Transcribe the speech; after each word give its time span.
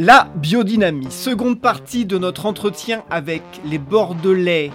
La 0.00 0.28
biodynamie, 0.36 1.10
seconde 1.10 1.60
partie 1.60 2.06
de 2.06 2.18
notre 2.18 2.46
entretien 2.46 3.02
avec 3.10 3.42
les 3.64 3.78
Bordelais 3.78 4.70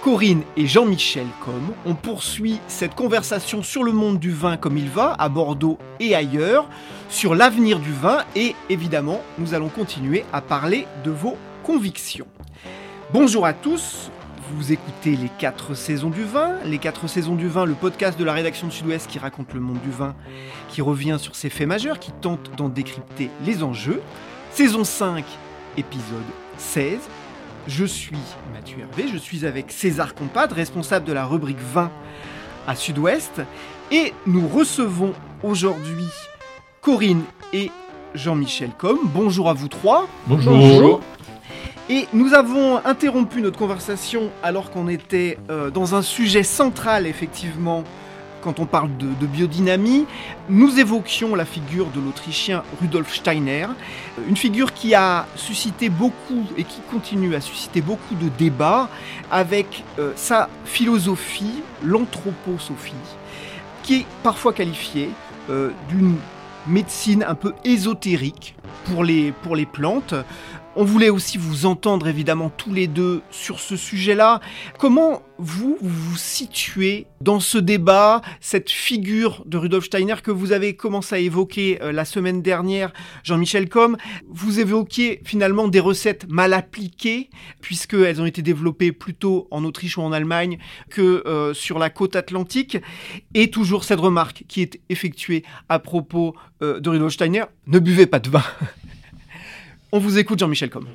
Corinne 0.00 0.42
et 0.56 0.68
Jean-Michel 0.68 1.26
Com. 1.44 1.60
On 1.86 1.96
poursuit 1.96 2.60
cette 2.68 2.94
conversation 2.94 3.64
sur 3.64 3.82
le 3.82 3.90
monde 3.90 4.20
du 4.20 4.30
vin 4.30 4.56
comme 4.56 4.78
il 4.78 4.88
va, 4.88 5.14
à 5.14 5.28
Bordeaux 5.28 5.76
et 5.98 6.14
ailleurs, 6.14 6.68
sur 7.08 7.34
l'avenir 7.34 7.80
du 7.80 7.90
vin 7.90 8.18
et 8.36 8.54
évidemment, 8.68 9.22
nous 9.38 9.54
allons 9.54 9.70
continuer 9.70 10.24
à 10.32 10.40
parler 10.40 10.86
de 11.02 11.10
vos 11.10 11.36
convictions. 11.64 12.28
Bonjour 13.12 13.46
à 13.46 13.54
tous, 13.54 14.12
vous 14.54 14.70
écoutez 14.70 15.16
les 15.16 15.30
4 15.40 15.74
saisons 15.74 16.10
du 16.10 16.22
vin, 16.22 16.58
les 16.64 16.78
4 16.78 17.08
saisons 17.08 17.34
du 17.34 17.48
vin, 17.48 17.64
le 17.64 17.74
podcast 17.74 18.16
de 18.16 18.24
la 18.24 18.34
rédaction 18.34 18.68
de 18.68 18.72
Sud-Ouest 18.72 19.08
qui 19.08 19.18
raconte 19.18 19.52
le 19.52 19.58
monde 19.58 19.80
du 19.82 19.90
vin, 19.90 20.14
qui 20.68 20.80
revient 20.80 21.16
sur 21.18 21.34
ses 21.34 21.50
faits 21.50 21.66
majeurs, 21.66 21.98
qui 21.98 22.12
tente 22.12 22.52
d'en 22.56 22.68
décrypter 22.68 23.30
les 23.44 23.64
enjeux. 23.64 24.00
Saison 24.52 24.84
5, 24.84 25.24
épisode 25.76 26.04
16. 26.58 26.98
Je 27.68 27.84
suis 27.84 28.16
Mathieu 28.52 28.78
Hervé, 28.80 29.08
je 29.10 29.16
suis 29.16 29.46
avec 29.46 29.70
César 29.70 30.14
Compad, 30.14 30.52
responsable 30.52 31.06
de 31.06 31.12
la 31.12 31.24
rubrique 31.24 31.60
20 31.72 31.90
à 32.66 32.74
Sud-Ouest. 32.74 33.42
Et 33.92 34.12
nous 34.26 34.48
recevons 34.48 35.12
aujourd'hui 35.42 36.06
Corinne 36.80 37.22
et 37.52 37.70
Jean-Michel 38.14 38.70
Com. 38.76 38.98
Bonjour 39.04 39.48
à 39.48 39.54
vous 39.54 39.68
trois. 39.68 40.08
Bonjour. 40.26 41.00
Et 41.88 42.06
nous 42.12 42.34
avons 42.34 42.84
interrompu 42.84 43.40
notre 43.42 43.58
conversation 43.58 44.30
alors 44.42 44.70
qu'on 44.70 44.88
était 44.88 45.38
euh, 45.48 45.70
dans 45.70 45.94
un 45.94 46.02
sujet 46.02 46.42
central, 46.42 47.06
effectivement, 47.06 47.84
quand 48.42 48.60
on 48.60 48.66
parle 48.66 48.96
de, 48.96 49.26
biodynamie, 49.26 50.06
nous 50.48 50.78
évoquions 50.78 51.34
la 51.34 51.44
figure 51.44 51.86
de 51.90 52.00
l'Autrichien 52.00 52.62
Rudolf 52.80 53.14
Steiner, 53.14 53.66
une 54.28 54.36
figure 54.36 54.72
qui 54.72 54.94
a 54.94 55.26
suscité 55.36 55.88
beaucoup 55.88 56.44
et 56.56 56.64
qui 56.64 56.80
continue 56.90 57.34
à 57.34 57.40
susciter 57.40 57.80
beaucoup 57.80 58.14
de 58.14 58.28
débats 58.28 58.88
avec 59.30 59.84
euh, 59.98 60.12
sa 60.16 60.48
philosophie, 60.64 61.62
l'anthroposophie, 61.82 62.94
qui 63.82 64.00
est 64.00 64.06
parfois 64.22 64.52
qualifiée 64.52 65.10
euh, 65.48 65.70
d'une 65.88 66.16
médecine 66.66 67.24
un 67.26 67.34
peu 67.34 67.54
ésotérique 67.64 68.54
pour 68.84 69.04
les, 69.04 69.32
pour 69.32 69.56
les 69.56 69.66
plantes. 69.66 70.14
On 70.76 70.84
voulait 70.84 71.10
aussi 71.10 71.36
vous 71.36 71.66
entendre 71.66 72.06
évidemment 72.06 72.48
tous 72.48 72.72
les 72.72 72.86
deux 72.86 73.22
sur 73.32 73.58
ce 73.58 73.76
sujet-là. 73.76 74.40
Comment 74.78 75.22
vous 75.36 75.76
vous 75.80 76.16
situez 76.16 77.08
dans 77.20 77.40
ce 77.40 77.58
débat, 77.58 78.22
cette 78.40 78.70
figure 78.70 79.42
de 79.46 79.56
Rudolf 79.58 79.86
Steiner 79.86 80.14
que 80.22 80.30
vous 80.30 80.52
avez 80.52 80.76
commencé 80.76 81.16
à 81.16 81.18
évoquer 81.18 81.82
euh, 81.82 81.90
la 81.90 82.04
semaine 82.04 82.40
dernière, 82.40 82.92
Jean-Michel 83.24 83.68
Com 83.68 83.96
Vous 84.28 84.60
évoquiez 84.60 85.20
finalement 85.24 85.66
des 85.66 85.80
recettes 85.80 86.28
mal 86.28 86.52
appliquées, 86.52 87.30
puisqu'elles 87.60 88.22
ont 88.22 88.26
été 88.26 88.40
développées 88.40 88.92
plutôt 88.92 89.48
en 89.50 89.64
Autriche 89.64 89.98
ou 89.98 90.02
en 90.02 90.12
Allemagne 90.12 90.58
que 90.88 91.24
euh, 91.26 91.52
sur 91.52 91.80
la 91.80 91.90
côte 91.90 92.14
atlantique. 92.14 92.78
Et 93.34 93.50
toujours 93.50 93.82
cette 93.82 94.00
remarque 94.00 94.44
qui 94.46 94.62
est 94.62 94.80
effectuée 94.88 95.42
à 95.68 95.80
propos 95.80 96.36
euh, 96.62 96.78
de 96.78 96.90
Rudolf 96.90 97.12
Steiner, 97.12 97.44
ne 97.66 97.80
buvez 97.80 98.06
pas 98.06 98.20
de 98.20 98.30
vin. 98.30 98.44
On 99.92 99.98
vous 99.98 100.18
écoute, 100.18 100.38
Jean-Michel 100.38 100.70
Com. 100.70 100.86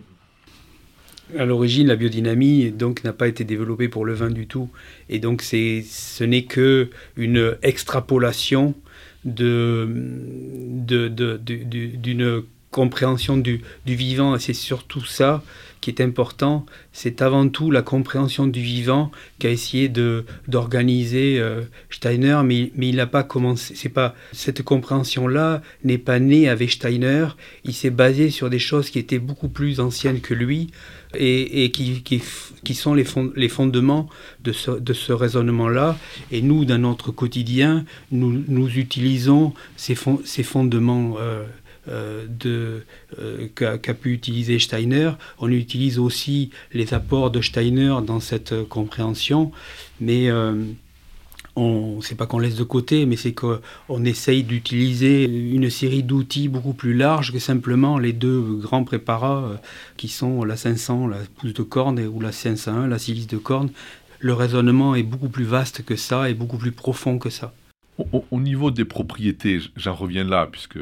À 1.37 1.43
l'origine, 1.43 1.87
la 1.87 1.95
biodynamie 1.97 2.71
donc 2.71 3.03
n'a 3.03 3.11
pas 3.11 3.27
été 3.27 3.43
développée 3.43 3.89
pour 3.89 4.05
le 4.05 4.13
vin 4.13 4.29
du 4.29 4.47
tout, 4.47 4.69
et 5.09 5.19
donc 5.19 5.41
c'est, 5.41 5.83
ce 5.89 6.23
n'est 6.23 6.43
que 6.43 6.89
une 7.17 7.57
extrapolation 7.61 8.73
de, 9.25 9.87
d'une 10.85 12.43
compréhension 12.71 13.37
du, 13.37 13.61
du 13.85 13.95
vivant. 13.95 14.35
Et 14.35 14.39
c'est 14.39 14.53
surtout 14.53 15.03
ça 15.03 15.43
qui 15.81 15.89
est 15.89 16.01
important, 16.01 16.65
c'est 16.93 17.21
avant 17.21 17.47
tout 17.47 17.71
la 17.71 17.81
compréhension 17.81 18.47
du 18.47 18.61
vivant 18.61 19.11
qu'a 19.39 19.49
essayé 19.49 19.89
d'organiser 20.47 21.37
euh, 21.39 21.61
Steiner, 21.89 22.41
mais, 22.43 22.71
mais 22.75 22.89
il 22.89 22.95
n'a 22.95 23.07
pas 23.07 23.23
commencé. 23.23 23.75
C'est 23.75 23.89
pas 23.89 24.15
cette 24.31 24.63
compréhension-là 24.63 25.61
n'est 25.83 25.97
pas 25.97 26.19
née 26.19 26.49
avec 26.49 26.71
Steiner. 26.71 27.27
Il 27.63 27.73
s'est 27.73 27.89
basé 27.89 28.29
sur 28.29 28.49
des 28.49 28.59
choses 28.59 28.89
qui 28.89 28.99
étaient 28.99 29.19
beaucoup 29.19 29.49
plus 29.49 29.79
anciennes 29.79 30.21
que 30.21 30.33
lui 30.33 30.71
et, 31.17 31.63
et 31.63 31.71
qui, 31.71 32.01
qui, 32.01 32.21
qui, 32.63 32.73
sont 32.73 32.93
les, 32.93 33.05
les 33.35 33.49
fondements 33.49 34.09
de 34.43 34.51
ce, 34.51 34.71
de 34.71 34.93
ce 34.93 35.13
raisonnement-là. 35.13 35.97
Et 36.31 36.41
nous, 36.41 36.65
dans 36.65 36.77
notre 36.79 37.11
quotidien, 37.11 37.85
nous, 38.11 38.43
nous 38.47 38.77
utilisons 38.77 39.53
ces, 39.75 39.95
ces 40.23 40.43
fondements. 40.43 41.15
Euh, 41.19 41.45
euh, 41.87 42.25
euh, 43.19 43.47
qu'a, 43.53 43.93
pu 43.93 44.11
utiliser 44.11 44.59
Steiner. 44.59 45.11
On 45.39 45.49
utilise 45.49 45.99
aussi 45.99 46.49
les 46.73 46.93
apports 46.93 47.31
de 47.31 47.41
Steiner 47.41 47.97
dans 48.05 48.19
cette 48.19 48.67
compréhension, 48.67 49.51
mais 50.01 50.29
euh, 50.29 50.63
on 51.55 52.01
c'est 52.01 52.15
pas 52.15 52.25
qu'on 52.25 52.39
laisse 52.39 52.55
de 52.55 52.63
côté, 52.63 53.05
mais 53.05 53.15
c'est 53.15 53.33
qu'on 53.33 54.03
essaye 54.03 54.43
d'utiliser 54.43 55.25
une 55.25 55.69
série 55.69 56.03
d'outils 56.03 56.49
beaucoup 56.49 56.73
plus 56.73 56.93
larges 56.93 57.31
que 57.31 57.39
simplement 57.39 57.99
les 57.99 58.13
deux 58.13 58.41
grands 58.41 58.83
préparats 58.83 59.61
qui 59.95 60.07
sont 60.07 60.43
la 60.43 60.57
500, 60.57 61.07
la 61.07 61.17
pousse 61.37 61.53
de 61.53 61.63
corne, 61.63 61.99
ou 61.99 62.19
la 62.19 62.31
501, 62.31 62.87
la 62.87 62.99
silice 62.99 63.27
de 63.27 63.37
corne. 63.37 63.69
Le 64.19 64.33
raisonnement 64.33 64.95
est 64.95 65.03
beaucoup 65.03 65.29
plus 65.29 65.43
vaste 65.43 65.85
que 65.85 65.95
ça 65.95 66.29
et 66.29 66.33
beaucoup 66.33 66.57
plus 66.57 66.71
profond 66.71 67.19
que 67.19 67.29
ça. 67.29 67.53
Au 67.97 68.39
niveau 68.41 68.71
des 68.71 68.83
propriétés, 68.83 69.61
j'en 69.77 69.93
reviens 69.93 70.25
là, 70.25 70.49
puisque 70.51 70.79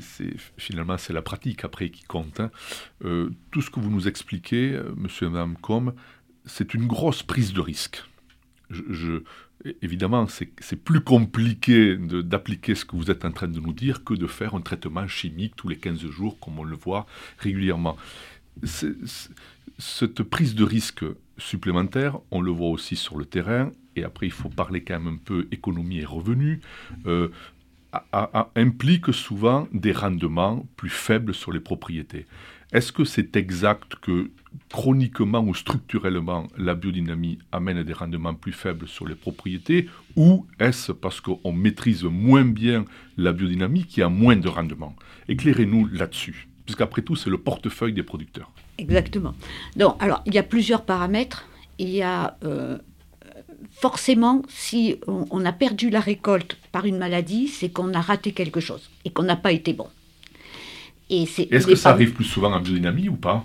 c'est, 0.00 0.34
finalement 0.56 0.98
c'est 0.98 1.12
la 1.12 1.22
pratique 1.22 1.64
après 1.64 1.90
qui 1.90 2.04
compte. 2.04 2.40
Hein. 2.40 2.50
Euh, 3.04 3.30
tout 3.50 3.62
ce 3.62 3.70
que 3.70 3.80
vous 3.80 3.90
nous 3.90 4.08
expliquez, 4.08 4.72
euh, 4.72 4.92
monsieur 4.96 5.26
et 5.26 5.30
madame 5.30 5.56
Com, 5.60 5.94
c'est 6.44 6.74
une 6.74 6.86
grosse 6.86 7.22
prise 7.22 7.52
de 7.52 7.60
risque. 7.60 8.02
Évidemment, 9.82 10.26
c'est, 10.26 10.76
plus 10.76 11.00
compliqué 11.00 11.96
d'appliquer 11.96 12.74
ce 12.74 12.84
que 12.84 12.96
vous 12.96 13.10
êtes 13.10 13.24
en 13.24 13.30
train 13.30 13.48
de 13.48 13.60
nous 13.60 13.72
dire 13.72 14.04
que 14.04 14.14
de 14.14 14.26
faire 14.26 14.54
un 14.54 14.60
traitement 14.60 15.06
chimique 15.06 15.54
tous 15.56 15.68
les 15.68 15.76
15 15.76 16.06
jours, 16.10 16.38
comme 16.40 16.58
on 16.58 16.64
le 16.64 16.76
voit 16.76 17.06
régulièrement. 17.38 17.96
cette 19.78 20.22
prise 20.22 20.54
de 20.54 20.64
risque 20.64 21.04
supplémentaire, 21.38 22.18
on 22.30 22.40
le 22.40 22.50
voit 22.50 22.68
aussi 22.68 22.96
sur 22.96 23.16
le 23.16 23.24
terrain, 23.24 23.70
et 23.96 24.04
après 24.04 24.26
il 24.26 24.32
faut 24.32 24.48
parler 24.48 24.82
quand 24.82 24.98
même 24.98 25.14
un 25.14 25.18
peu 25.22 25.46
économie 25.50 25.98
et 25.98 26.04
revenus. 26.04 26.60
Euh, 27.06 27.28
implique 28.54 29.12
souvent 29.12 29.68
des 29.72 29.92
rendements 29.92 30.66
plus 30.76 30.90
faibles 30.90 31.34
sur 31.34 31.52
les 31.52 31.60
propriétés. 31.60 32.26
Est-ce 32.72 32.90
que 32.90 33.04
c'est 33.04 33.36
exact 33.36 33.94
que 34.02 34.30
chroniquement 34.68 35.40
ou 35.40 35.54
structurellement 35.54 36.48
la 36.56 36.74
biodynamie 36.74 37.38
amène 37.52 37.82
des 37.84 37.92
rendements 37.92 38.34
plus 38.34 38.52
faibles 38.52 38.88
sur 38.88 39.06
les 39.06 39.14
propriétés 39.14 39.88
ou 40.16 40.46
est-ce 40.58 40.92
parce 40.92 41.20
qu'on 41.20 41.52
maîtrise 41.52 42.04
moins 42.04 42.44
bien 42.44 42.84
la 43.16 43.32
biodynamie 43.32 43.84
qui 43.84 44.02
a 44.02 44.08
moins 44.08 44.36
de 44.36 44.48
rendements? 44.48 44.96
Éclairez-nous 45.28 45.86
là-dessus, 45.86 46.48
puisqu'après 46.64 47.02
tout 47.02 47.16
c'est 47.16 47.30
le 47.30 47.38
portefeuille 47.38 47.92
des 47.92 48.02
producteurs. 48.02 48.50
Exactement. 48.78 49.34
Donc, 49.76 49.96
alors 50.00 50.22
il 50.26 50.34
y 50.34 50.38
a 50.38 50.42
plusieurs 50.42 50.84
paramètres. 50.84 51.46
Il 51.78 51.90
y 51.90 52.02
a 52.02 52.36
euh, 52.44 52.78
forcément, 53.74 54.42
si 54.48 54.96
on, 55.06 55.44
a 55.44 55.52
perdu 55.52 55.90
la 55.90 56.00
récolte 56.00 56.56
par 56.72 56.86
une 56.86 56.98
maladie, 56.98 57.48
c'est 57.48 57.68
qu'on 57.68 57.92
a 57.92 58.00
raté 58.00 58.32
quelque 58.32 58.60
chose 58.60 58.90
et 59.04 59.10
qu'on 59.10 59.24
n'a 59.24 59.36
pas 59.36 59.52
été 59.52 59.72
bon. 59.72 59.88
Est-ce 61.10 61.66
que 61.66 61.74
ça 61.74 61.90
arrive 61.90 62.14
plus 62.14 62.24
souvent 62.24 62.52
en 62.52 62.60
biodynamie 62.60 63.08
ou 63.08 63.16
pas? 63.16 63.44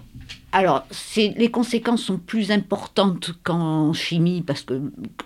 Alors, 0.51 0.87
les 1.17 1.51
conséquences 1.51 2.03
sont 2.03 2.17
plus 2.17 2.51
importantes 2.51 3.33
qu'en 3.43 3.93
chimie, 3.93 4.41
parce 4.41 4.61
que 4.61 4.81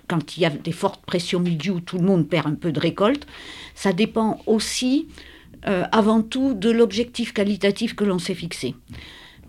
quand 0.07 0.35
il 0.35 0.41
y 0.41 0.45
a 0.45 0.49
des 0.49 0.71
fortes 0.71 1.05
pressions 1.05 1.39
milieu, 1.39 1.79
tout 1.79 1.97
le 1.97 2.03
monde 2.03 2.27
perd 2.27 2.47
un 2.47 2.55
peu 2.55 2.71
de 2.71 2.79
récolte. 2.79 3.25
Ça 3.75 3.93
dépend 3.93 4.41
aussi, 4.47 5.07
euh, 5.67 5.83
avant 5.91 6.21
tout, 6.21 6.53
de 6.55 6.69
l'objectif 6.71 7.33
qualitatif 7.33 7.95
que 7.95 8.03
l'on 8.03 8.19
s'est 8.19 8.33
fixé. 8.33 8.75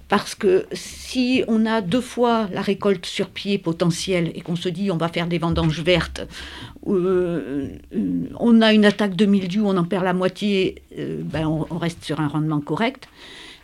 Parce 0.09 0.35
que 0.35 0.67
si 0.73 1.45
on 1.49 1.65
a 1.67 1.81
deux 1.81 2.01
fois 2.01 2.49
la 2.53 2.61
récolte 2.61 3.06
sur 3.06 3.31
pied 3.31 3.59
potentielle 3.59 4.31
et 4.35 4.43
qu'on 4.43 4.56
se 4.56 4.69
dit 4.69 4.91
on 4.91 4.97
va 4.97 5.09
faire 5.09 5.27
des 5.27 5.39
vendanges 5.39 5.81
vertes, 5.81 6.27
euh, 6.87 7.69
on 8.39 8.61
a 8.61 8.73
une 8.75 8.85
attaque 8.85 9.17
de 9.17 9.25
mildiou, 9.25 9.67
on 9.67 9.77
en 9.77 9.85
perd 9.85 10.05
la 10.05 10.12
moitié, 10.12 10.83
euh, 10.99 11.23
ben 11.23 11.47
on, 11.47 11.67
on, 11.71 11.79
reste 11.79 12.05
sur 12.05 12.21
un 12.21 12.29
rendement 12.29 12.61
correct. 12.61 13.09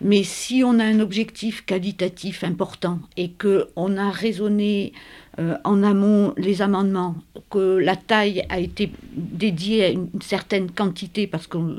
Mais 0.02 0.22
si 0.22 0.62
on 0.64 0.78
a 0.78 0.84
un 0.84 1.00
objectif 1.00 1.66
qualitatif 1.66 2.42
important 2.42 3.00
et 3.18 3.32
qu'on 3.32 3.98
a 3.98 4.10
raisonné 4.10 4.94
euh, 5.38 5.56
en 5.64 5.82
amont 5.82 6.32
les 6.38 6.62
amendements, 6.62 7.16
que 7.50 7.76
la 7.76 7.96
taille 7.96 8.44
a 8.48 8.60
été 8.60 8.90
dédiée 9.12 9.84
à 9.84 9.88
une 9.90 10.08
certaine 10.22 10.70
quantité 10.70 11.26
parce 11.26 11.46
qu'on 11.46 11.76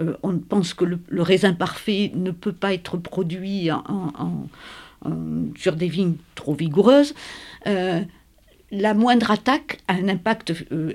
euh, 0.00 0.14
on 0.22 0.38
pense 0.38 0.74
que 0.74 0.84
le, 0.84 1.22
raisin 1.22 1.52
parfait 1.52 2.12
ne 2.14 2.30
peut 2.30 2.52
pas 2.52 2.74
être 2.74 2.96
produit 2.96 3.70
sur 5.56 5.76
des 5.76 5.88
vignes 5.88 6.16
trop 6.34 6.54
vigoureuses, 6.54 7.14
euh, 7.66 8.00
la 8.70 8.94
moindre 8.94 9.30
attaque 9.30 9.80
a 9.86 9.92
un 9.92 10.08
impact 10.08 10.52
euh, 10.72 10.92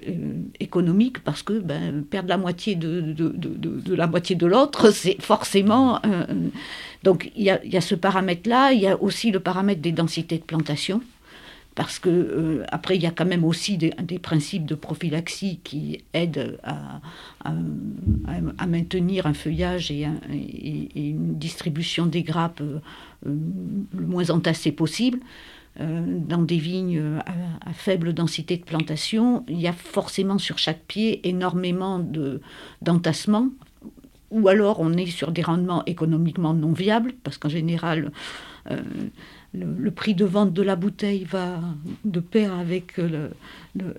économique 0.59 1.19
parce 1.23 1.43
que 1.43 1.59
ben, 1.59 2.03
perdre 2.03 2.27
la 2.27 2.37
moitié 2.37 2.75
de, 2.75 3.15
la 3.95 4.07
moitié 4.07 4.35
de 4.35 4.45
l'autre, 4.45 4.89
c'est 4.93 5.21
forcément... 5.21 6.01
Donc 7.03 7.31
il 7.37 7.43
y, 7.43 7.49
a, 7.49 7.81
ce 7.81 7.95
paramètre-là, 7.95 8.73
il 8.73 8.81
y 8.81 8.87
a 8.87 9.01
aussi 9.01 9.31
le 9.31 9.39
paramètre 9.39 9.79
des 9.81 9.93
densités 9.93 10.37
de 10.37 10.43
plantation, 10.43 11.01
parce 11.79 11.97
que 11.97 12.65
après 12.73 12.97
il 12.97 13.03
y 13.03 13.05
a 13.05 13.11
quand 13.11 13.25
même 13.25 13.45
aussi 13.45 13.77
des, 13.77 14.19
principes 14.19 14.65
de 14.65 14.75
prophylaxie 14.75 15.61
qui 15.63 16.03
aident 16.11 16.59
à, 16.61 16.99
maintenir 18.67 19.25
un 19.25 19.33
feuillage 19.33 19.89
et, 19.89 20.05
une 20.93 21.37
distribution 21.37 22.05
des 22.05 22.21
grappes 22.21 22.61
le 23.25 24.05
moins 24.05 24.29
entassée 24.29 24.73
possible. 24.73 25.19
Euh, 25.79 26.01
dans 26.05 26.41
des 26.41 26.57
vignes 26.57 27.01
à, 27.65 27.71
faible 27.71 28.11
densité 28.11 28.57
de 28.57 28.65
plantation, 28.65 29.45
il 29.47 29.61
y 29.61 29.67
a 29.67 29.71
forcément 29.71 30.37
sur 30.37 30.57
chaque 30.57 30.81
pied 30.81 31.25
énormément 31.29 32.05
d'entassements, 32.81 33.47
ou 34.31 34.49
alors 34.49 34.81
on 34.81 34.91
est 34.93 35.05
sur 35.05 35.31
des 35.31 35.43
rendements 35.43 35.85
économiquement 35.85 36.53
non 36.53 36.73
viables, 36.73 37.13
parce 37.23 37.37
qu'en 37.37 37.47
général, 37.47 38.11
euh, 38.69 38.81
le, 39.53 39.91
prix 39.91 40.13
de 40.13 40.25
vente 40.25 40.53
de 40.53 40.61
la 40.61 40.75
bouteille 40.75 41.23
va 41.23 41.59
de 42.05 42.19
pair 42.19 42.53
avec 42.53 42.99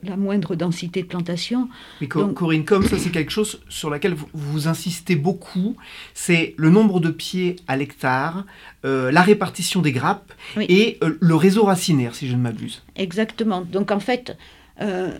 la 0.02 0.16
moindre 0.16 0.54
densité 0.54 1.02
de 1.02 1.06
plantation. 1.06 1.68
Mais 2.00 2.08
Corinne, 2.08 2.64
comme 2.64 2.86
ça 2.86 2.98
c'est 2.98 3.10
quelque 3.10 3.32
chose 3.32 3.60
sur 3.68 3.90
laquelle 3.90 4.14
vous, 4.32 4.68
insistez 4.68 5.16
beaucoup, 5.16 5.76
c'est 6.14 6.54
le 6.56 6.70
nombre 6.70 7.00
de 7.00 7.10
pieds 7.10 7.56
à 7.68 7.76
l'hectare, 7.76 8.44
euh, 8.84 9.10
la 9.10 9.22
répartition 9.22 9.82
des 9.82 9.92
grappes 9.92 10.32
et 10.60 10.98
euh, 11.02 11.16
le 11.20 11.34
réseau 11.34 11.64
racinaire, 11.64 12.14
si 12.14 12.28
je 12.28 12.36
ne 12.36 12.40
m'abuse. 12.40 12.82
Exactement. 12.96 13.62
Donc 13.62 13.90
en 13.90 14.00
fait, 14.00 14.36
euh, 14.80 15.10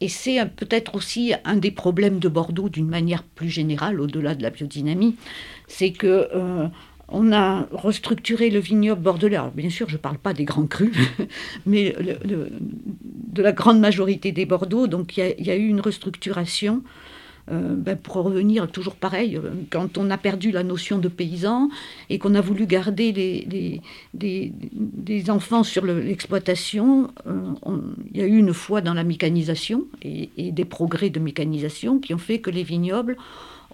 et 0.00 0.08
c'est 0.08 0.44
peut-être 0.56 0.94
aussi 0.94 1.32
un 1.44 1.56
des 1.56 1.70
problèmes 1.70 2.18
de 2.18 2.28
Bordeaux 2.28 2.68
d'une 2.68 2.88
manière 2.88 3.22
plus 3.22 3.50
générale, 3.50 4.00
au-delà 4.00 4.34
de 4.34 4.42
la 4.42 4.50
biodynamie, 4.50 5.16
c'est 5.68 5.92
que 5.92 6.28
on 7.08 7.32
a 7.32 7.66
restructuré 7.72 8.50
le 8.50 8.60
vignoble 8.60 9.02
bordelais. 9.02 9.38
Bien 9.54 9.70
sûr, 9.70 9.88
je 9.88 9.94
ne 9.94 9.98
parle 9.98 10.18
pas 10.18 10.32
des 10.32 10.44
grands 10.44 10.66
crus, 10.66 10.96
mais 11.66 11.94
de 12.24 13.42
la 13.42 13.52
grande 13.52 13.80
majorité 13.80 14.32
des 14.32 14.46
Bordeaux. 14.46 14.86
Donc, 14.86 15.16
il 15.16 15.34
y, 15.38 15.50
a 15.50 15.56
eu 15.56 15.68
une 15.68 15.80
restructuration. 15.80 16.82
Euh, 17.52 17.74
ben, 17.76 17.94
pour 17.94 18.14
revenir 18.14 18.70
toujours 18.70 18.94
pareil, 18.94 19.36
euh, 19.36 19.50
quand 19.68 19.98
on 19.98 20.10
a 20.10 20.16
perdu 20.16 20.50
la 20.50 20.62
notion 20.62 20.96
de 20.96 21.08
paysan 21.08 21.68
et 22.08 22.18
qu'on 22.18 22.34
a 22.36 22.40
voulu 22.40 22.66
garder 22.66 23.12
des, 23.12 25.30
enfants 25.30 25.62
sur 25.62 25.84
l'exploitation, 25.84 27.10
euh, 27.26 27.52
il 28.14 28.18
y 28.18 28.22
a 28.22 28.26
eu 28.26 28.38
une 28.38 28.54
foi 28.54 28.80
dans 28.80 28.94
la 28.94 29.04
mécanisation 29.04 29.84
et, 30.00 30.30
des 30.52 30.64
progrès 30.64 31.10
de 31.10 31.20
mécanisation 31.20 31.98
qui 31.98 32.14
ont 32.14 32.18
fait 32.18 32.38
que 32.38 32.48
les 32.48 32.62
vignobles 32.62 33.18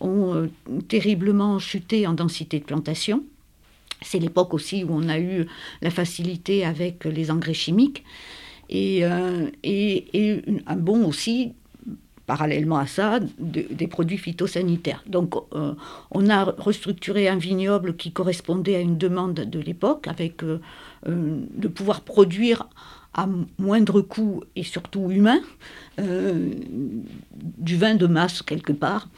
ont 0.00 0.34
euh, 0.34 0.48
terriblement 0.88 1.58
chuté 1.58 2.06
en 2.06 2.12
densité 2.12 2.58
de 2.58 2.64
plantation. 2.64 3.24
C'est 4.02 4.18
l'époque 4.18 4.54
aussi 4.54 4.82
où 4.84 4.88
on 4.92 5.08
a 5.08 5.18
eu 5.18 5.46
la 5.82 5.90
facilité 5.90 6.64
avec 6.64 7.04
les 7.04 7.30
engrais 7.30 7.54
chimiques 7.54 8.04
et, 8.70 9.04
euh, 9.04 9.50
un 10.66 10.76
bon 10.76 11.06
aussi 11.06 11.52
parallèlement 12.26 12.78
à 12.78 12.86
ça, 12.86 13.18
des 13.40 13.88
produits 13.88 14.16
phytosanitaires. 14.16 15.02
Donc, 15.08 15.34
euh, 15.52 15.74
on 16.12 16.30
a 16.30 16.44
restructuré 16.44 17.28
un 17.28 17.36
vignoble 17.36 17.96
qui 17.96 18.12
correspondait 18.12 18.76
à 18.76 18.80
une 18.80 18.96
demande 18.96 19.34
de 19.34 19.58
l'époque, 19.58 20.06
avec 20.06 20.44
de 20.44 21.68
pouvoir 21.68 22.02
produire 22.02 22.68
à 23.14 23.26
moindre 23.58 24.00
coût 24.00 24.44
et 24.54 24.62
surtout 24.62 25.10
humain, 25.10 25.40
du 25.98 27.76
vin 27.76 27.96
de 27.96 28.06
masse 28.06 28.42
quelque 28.42 28.72
part. 28.72 29.08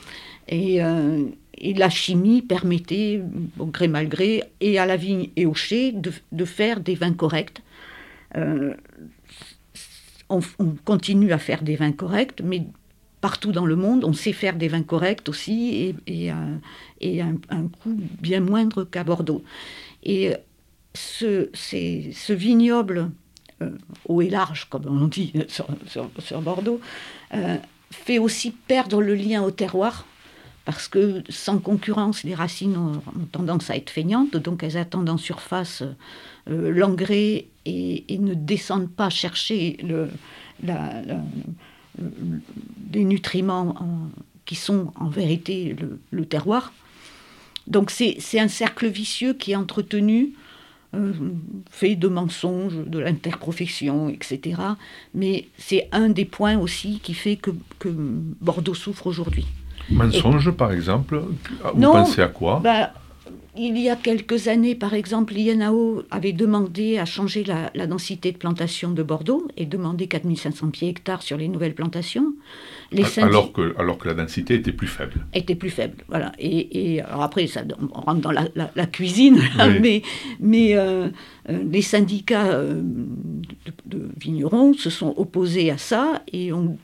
Euh, 0.51 1.29
et, 1.59 1.75
la 1.75 1.91
chimie 1.91 2.43
permettait, 2.43 3.23
bon, 3.57 3.67
gré 3.67 3.89
mal 3.89 4.09
gré, 4.09 4.43
et 4.61 4.79
à 4.79 4.87
la 4.87 4.97
vigne 4.97 5.31
et 5.37 5.47
au 5.47 5.55
chai, 5.55 5.93
de, 5.93 6.45
faire 6.45 6.81
des 6.81 6.95
vins 6.95 7.13
corrects. 7.13 7.63
Euh, 8.37 8.75
on, 10.29 10.41
continue 10.85 11.33
à 11.33 11.39
faire 11.39 11.63
des 11.63 11.77
vins 11.77 11.93
corrects, 11.93 12.41
mais 12.43 12.67
partout 13.21 13.53
dans 13.53 13.67
le 13.67 13.77
monde, 13.77 14.05
on 14.05 14.13
sait 14.13 14.33
faire 14.33 14.57
des 14.57 14.69
vins 14.69 14.83
corrects 14.83 15.29
aussi, 15.29 15.95
et, 16.07 16.29
et, 16.29 16.31
et 17.01 17.21
un, 17.21 17.37
coût 17.83 18.01
bien 18.21 18.41
moindre 18.41 18.85
qu'à 18.85 19.05
Bordeaux. 19.05 19.45
Et 20.03 20.33
ce, 20.95 22.33
vignoble, 22.33 23.11
euh, 23.61 23.71
haut 24.07 24.23
et 24.23 24.31
large, 24.31 24.69
comme 24.69 24.87
on 24.87 25.07
dit 25.07 25.33
sur, 25.49 26.41
Bordeaux, 26.41 26.81
fait 27.91 28.19
aussi 28.19 28.51
perdre 28.51 29.01
le 29.03 29.15
lien 29.15 29.43
au 29.43 29.51
terroir 29.51 30.07
parce 30.65 30.89
que 30.89 31.23
sans 31.29 31.59
concurrence, 31.59 32.23
les 32.23 32.35
racines 32.35 32.77
ont, 32.77 33.03
tendance 33.33 33.71
à 33.71 33.77
être 33.77 33.91
feignantes, 33.91 34.37
donc 34.37 34.63
elles 34.63 34.77
attendent 34.77 35.11
en 35.11 35.19
surface 35.19 35.83
euh, 36.49 36.71
l'engrais 36.71 37.47
et, 37.65 38.19
ne 38.19 38.35
descendent 38.35 38.91
pas 38.91 39.11
chercher 39.11 39.79
le, 39.83 40.09
les 42.93 43.05
nutriments 43.05 43.75
qui 44.45 44.55
sont 44.55 44.93
en 44.97 45.09
vérité 45.09 45.77
le, 46.11 46.27
terroir. 46.27 46.73
Donc 47.67 47.91
c'est 47.91 48.19
un 48.39 48.49
cercle 48.49 48.89
vicieux 48.89 49.35
qui 49.35 49.53
est 49.53 49.57
entretenu, 49.57 50.33
euh, 50.95 51.13
fait 51.71 51.95
de 51.95 52.09
mensonges, 52.09 52.77
de 52.87 52.99
l'interprofession, 52.99 54.09
etc. 54.09 54.61
Mais 55.15 55.49
c'est 55.59 55.89
un 55.93 56.09
des 56.09 56.25
points 56.25 56.59
aussi 56.59 57.01
qui 57.03 57.15
fait 57.15 57.37
que 57.37 57.51
Bordeaux 58.41 58.75
souffre 58.75 59.07
aujourd'hui. 59.07 59.47
Mensonge, 59.91 60.51
par 60.53 60.73
exemple 60.73 61.23
Vous 61.75 61.81
pensez 61.81 62.23
à 62.23 62.29
quoi? 62.29 62.61
bah, 62.63 62.93
il 63.55 63.77
y 63.77 63.91
a 63.91 63.97
quelques 63.97 64.49
années, 64.49 64.75
par 64.75 64.95
exemple, 64.95 65.35
l'INAO 65.35 66.05
avait 66.11 66.33
demandé 66.33 66.97
à 66.97 67.05
changer 67.05 67.45
la, 67.45 67.87
densité 67.87 68.33
de 68.33 68.39
plantation 68.39 68.93
de 68.93 69.03
Bordeaux 69.03 69.47
et 69.59 69.67
demandé 69.67 70.07
4500 70.07 70.71
pieds 70.71 70.89
hectares 70.89 71.21
sur 71.21 71.37
les 71.37 71.49
nouvelles 71.49 71.75
plantations. 71.75 72.33
alors, 73.19 73.53
que, 73.53 73.75
alors 73.79 73.99
que 73.99 74.09
la 74.09 74.15
densité 74.15 74.55
était 74.55 74.73
plus 74.73 74.87
faible. 74.87 75.27
Était 75.35 75.55
plus 75.55 75.69
faible, 75.69 75.97
voilà. 76.09 76.33
Et, 76.39 77.03
alors 77.03 77.23
après, 77.25 77.47
ça, 77.47 77.63
on 77.79 78.01
rentre 78.01 78.23
dans 78.23 78.33
la, 78.33 78.87
cuisine, 78.87 79.39
mais, 79.83 80.03
mais 80.41 80.75
euh, 80.75 81.09
euh, 81.51 81.63
les 81.71 81.83
syndicats 81.83 82.47
euh, 82.47 82.81
de, 82.81 83.99
de, 83.99 84.09
vignerons 84.19 84.73
se 84.73 84.89
sont 84.89 85.13
opposés 85.19 85.71
à 85.71 85.77
ça 85.77 86.23
et 86.33 86.55
ont 86.55 86.79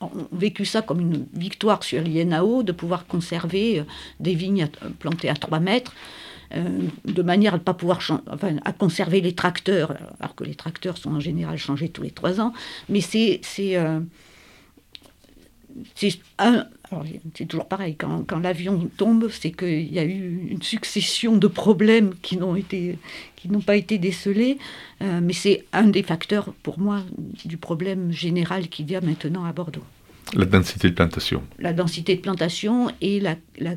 ont 0.00 0.28
vécu 0.32 0.64
ça 0.64 0.82
comme 0.82 1.00
une 1.00 1.26
victoire 1.34 1.82
sur 1.82 2.02
l'INAO 2.02 2.62
de 2.62 2.72
pouvoir 2.72 3.06
conserver 3.06 3.80
euh, 3.80 3.84
des 4.18 4.34
vignes 4.34 4.68
plantées 4.98 5.28
à 5.28 5.34
3 5.34 5.60
mètres. 5.60 5.94
Euh, 6.56 6.80
de 7.04 7.22
manière 7.22 7.54
à 7.54 7.58
ne 7.58 7.62
pas 7.62 7.74
pouvoir 7.74 8.00
conserver 8.76 9.20
les 9.20 9.34
tracteurs, 9.36 9.96
alors 10.18 10.34
que 10.34 10.42
les 10.42 10.56
tracteurs 10.56 10.98
sont 10.98 11.14
en 11.14 11.20
général 11.20 11.58
changés 11.58 11.88
tous 11.88 12.02
les 12.02 12.10
trois 12.10 12.40
ans. 12.40 12.52
Mais 12.88 13.00
c'est 13.00 13.40
c'est 13.44 13.76
euh, 13.76 14.00
c'est 17.34 17.46
toujours 17.46 17.66
pareil, 17.66 17.94
quand, 17.96 18.24
quand 18.26 18.38
l'avion 18.38 18.88
tombe, 18.96 19.28
c'est 19.30 19.52
qu'il 19.52 19.92
y 19.92 19.98
a 19.98 20.04
eu 20.04 20.48
une 20.50 20.62
succession 20.62 21.36
de 21.36 21.46
problèmes 21.46 22.14
qui 22.22 22.36
n'ont 22.36 22.56
été 22.56 22.98
qui 23.36 23.48
n'ont 23.48 23.60
pas 23.60 23.76
été 23.76 23.96
décelés, 23.96 24.58
mais 25.00 25.32
c'est 25.32 25.64
un 25.72 25.84
des 25.84 26.02
facteurs 26.02 26.52
pour 26.62 26.78
moi 26.78 27.00
du 27.46 27.56
problème 27.56 28.12
général 28.12 28.68
qu'il 28.68 28.90
y 28.90 28.96
a 28.96 29.00
maintenant 29.00 29.46
à 29.46 29.52
Bordeaux. 29.52 29.84
La 30.34 30.44
densité 30.44 30.90
de 30.90 30.94
plantation. 30.94 31.42
La 31.58 31.72
densité 31.72 32.16
de 32.16 32.20
plantation 32.20 32.90
et 33.00 33.18
la, 33.18 33.36
la, 33.58 33.76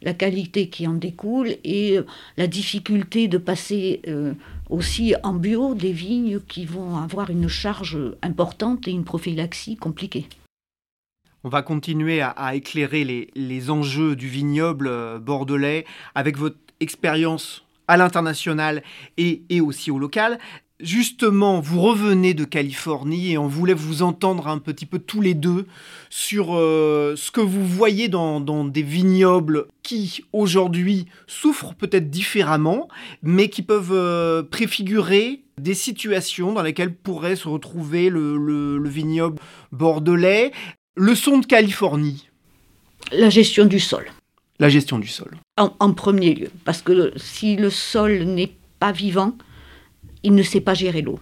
la, 0.00 0.14
qualité 0.14 0.68
qui 0.70 0.86
en 0.86 0.94
découle 0.94 1.56
et 1.64 1.98
la 2.38 2.46
difficulté 2.46 3.28
de 3.28 3.36
passer 3.36 4.00
aussi 4.70 5.14
en 5.22 5.34
bio 5.34 5.74
des 5.74 5.92
vignes 5.92 6.40
qui 6.48 6.64
vont 6.64 6.96
avoir 6.96 7.28
une 7.28 7.48
charge 7.48 7.98
importante 8.22 8.88
et 8.88 8.90
une 8.90 9.04
prophylaxie 9.04 9.76
compliquée. 9.76 10.26
On 11.48 11.50
va 11.50 11.62
continuer 11.62 12.20
à, 12.20 12.54
éclairer 12.54 13.30
les, 13.34 13.70
enjeux 13.70 14.16
du 14.16 14.28
vignoble 14.28 15.18
bordelais 15.18 15.86
avec 16.14 16.36
votre 16.36 16.58
expérience 16.80 17.64
à 17.86 17.96
l'international 17.96 18.82
et, 19.16 19.40
et, 19.48 19.62
aussi 19.62 19.90
au 19.90 19.98
local. 19.98 20.38
Justement, 20.78 21.58
vous 21.58 21.80
revenez 21.80 22.34
de 22.34 22.44
Californie 22.44 23.32
et 23.32 23.38
on 23.38 23.48
voulait 23.48 23.72
vous 23.72 24.02
entendre 24.02 24.46
un 24.46 24.58
petit 24.58 24.84
peu 24.84 24.98
tous 24.98 25.22
les 25.22 25.32
deux 25.32 25.66
sur 26.10 26.54
euh, 26.54 27.14
ce 27.16 27.30
que 27.30 27.40
vous 27.40 27.66
voyez 27.66 28.08
dans, 28.08 28.64
des 28.66 28.82
vignobles 28.82 29.66
qui 29.82 30.24
aujourd'hui 30.34 31.06
souffrent 31.26 31.74
peut-être 31.74 32.10
différemment, 32.10 32.88
mais 33.22 33.48
qui 33.48 33.62
peuvent 33.62 33.92
euh, 33.92 34.42
préfigurer 34.42 35.40
des 35.58 35.74
situations 35.74 36.52
dans 36.52 36.62
lesquelles 36.62 36.94
pourrait 36.94 37.36
se 37.36 37.48
retrouver 37.48 38.08
le, 38.10 38.88
vignoble 38.88 39.40
bordelais. 39.72 40.52
Leçon 40.98 41.38
de 41.38 41.46
Californie. 41.46 42.28
La 43.12 43.30
gestion 43.30 43.66
du 43.66 43.78
sol. 43.78 44.04
La 44.58 44.68
gestion 44.68 44.98
du 44.98 45.06
sol. 45.06 45.36
en 45.56 45.92
premier 45.92 46.34
lieu, 46.34 46.50
parce 46.64 46.82
que 46.82 47.12
si 47.16 47.54
le 47.56 47.70
sol 47.70 48.24
n'est 48.24 48.52
pas 48.80 48.90
vivant, 48.90 49.36
il 50.24 50.34
ne 50.34 50.42
sait 50.42 50.60
pas 50.60 50.74
gérer 50.74 51.02
l'eau. 51.02 51.20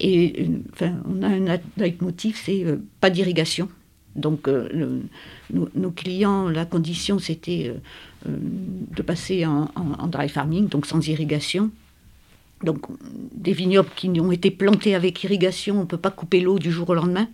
Et 0.00 0.48
enfin, 0.72 0.94
on 1.08 1.22
a 1.22 1.28
un 1.28 1.58
leitmotiv, 1.76 2.40
c'est 2.44 2.64
euh, 2.64 2.76
pas 3.00 3.10
d'irrigation. 3.10 3.68
Donc 4.16 4.48
euh, 4.48 5.00
nos, 5.52 5.90
clients, 5.90 6.48
la 6.48 6.64
condition 6.64 7.18
c'était 7.18 7.72
euh, 8.26 8.36
de 8.96 9.02
passer 9.02 9.44
en, 9.46 9.68
dry 10.08 10.28
farming, 10.28 10.68
donc 10.68 10.86
sans 10.86 11.06
irrigation. 11.06 11.70
Donc 12.62 12.86
des 13.32 13.52
vignobles 13.52 13.90
qui 13.94 14.08
ont 14.20 14.32
été 14.32 14.50
plantés 14.50 14.94
avec 14.94 15.22
irrigation, 15.22 15.76
on 15.76 15.80
ne 15.80 15.86
peut 15.86 15.96
pas 15.98 16.10
couper 16.10 16.40
l'eau 16.40 16.58
du 16.58 16.72
jour 16.72 16.90
au 16.90 16.94
lendemain. 16.94 17.28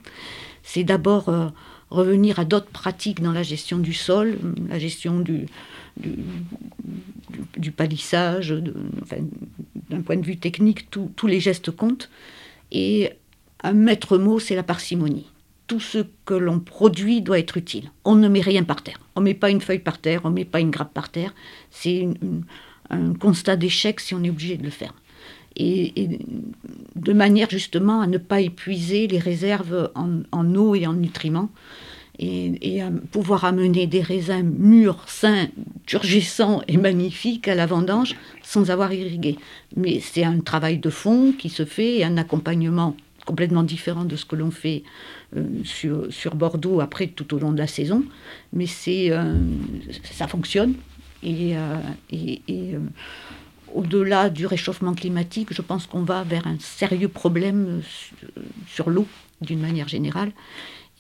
C'est 0.63 0.85
d'abord 0.85 1.53
revenir 1.91 2.39
à 2.39 2.45
d'autres 2.45 2.71
pratiques 2.71 3.21
dans 3.21 3.33
la 3.33 3.43
gestion 3.43 3.79
du 3.79 3.93
sol, 3.93 4.39
la 4.69 4.79
gestion 4.79 5.21
du, 5.21 5.47
du, 7.57 7.73
palissage, 7.73 8.55
d'un 9.91 10.03
point 10.03 10.17
de 10.17 10.25
vue 10.25 10.37
technique, 10.37 10.89
tous 10.91 11.27
les 11.27 11.41
gestes 11.41 11.71
comptent. 11.71 12.11
Et 12.73 13.11
un 13.63 13.73
maître 13.73 14.19
mot, 14.19 14.39
c'est 14.39 14.55
la 14.55 14.63
parcimonie. 14.63 15.27
Tout 15.67 15.81
ce 15.81 16.07
que 16.25 16.35
l'on 16.35 16.61
produit 16.61 17.23
doit 17.23 17.39
être 17.39 17.57
utile. 17.57 17.91
On 18.05 18.15
ne 18.17 18.29
met 18.29 18.41
rien 18.41 18.65
par 18.65 18.83
terre. 18.83 18.99
On 19.15 19.21
ne 19.21 19.27
met 19.27 19.35
pas 19.35 19.51
une 19.51 19.61
feuille 19.61 19.79
par 19.81 19.99
terre, 19.99 20.23
on 20.25 20.31
ne 20.31 20.35
met 20.35 20.45
pas 20.45 20.61
une 20.61 20.71
grappe 20.71 20.95
par 20.95 21.11
terre. 21.11 21.35
C'est 21.71 22.09
un 22.91 23.15
constat 23.15 23.57
d'échec 23.57 24.01
si 24.01 24.15
on 24.15 24.23
est 24.23 24.31
obligé 24.31 24.57
de 24.57 24.65
le 24.65 24.71
faire. 24.71 24.95
Et, 25.57 26.19
de 26.97 27.13
manière 27.13 27.51
justement 27.51 28.01
à 28.01 28.07
ne 28.07 28.19
pas 28.19 28.41
épuiser 28.41 29.07
les 29.07 29.19
réserves 29.19 29.91
en, 29.95 30.55
eau 30.55 30.75
et 30.75 30.87
en 30.87 30.93
nutriments 30.93 31.51
et, 32.19 32.83
à 32.83 32.91
pouvoir 33.11 33.45
amener 33.45 33.87
des 33.87 34.03
raisins 34.03 34.43
mûrs, 34.43 35.05
sains, 35.09 35.49
turgescents 35.87 36.63
et 36.69 36.77
magnifiques 36.77 37.49
à 37.49 37.55
la 37.55 37.67
vendange 37.67 38.15
sans 38.43 38.71
avoir 38.71 38.93
irrigué. 38.93 39.39
Mais 39.77 40.01
c'est 40.01 40.25
un 40.25 40.41
travail 40.41 40.79
de 40.79 40.91
fond 40.91 41.33
qui 41.37 41.49
se 41.49 41.65
fait 41.65 41.99
et 41.99 42.05
un 42.05 42.17
accompagnement 42.19 42.95
complètement 43.25 43.63
différent 43.63 44.05
de 44.05 44.17
ce 44.17 44.25
que 44.25 44.37
l'on 44.37 44.51
fait 44.51 44.83
euh, 45.37 45.45
sur, 45.65 46.35
Bordeaux 46.35 46.81
après 46.81 47.07
tout 47.07 47.35
au 47.35 47.39
long 47.39 47.53
de 47.53 47.59
la 47.59 47.67
saison. 47.67 48.05
Mais 48.53 48.67
c'est, 48.67 49.11
euh, 49.11 49.35
ça 50.03 50.27
fonctionne. 50.27 50.75
Et, 51.23 51.57
euh, 51.57 51.77
et, 52.11 52.75
au-delà 53.75 54.31
du 54.31 54.47
réchauffement 54.47 54.95
climatique, 54.95 55.53
je 55.53 55.63
pense 55.63 55.87
qu'on 55.87 56.03
va 56.03 56.23
vers 56.25 56.47
un 56.47 56.59
sérieux 56.59 57.09
problème 57.09 57.83
sur 58.69 58.91
l'eau 58.91 59.07
d'une 59.41 59.61
manière 59.61 59.89
générale. 59.89 60.33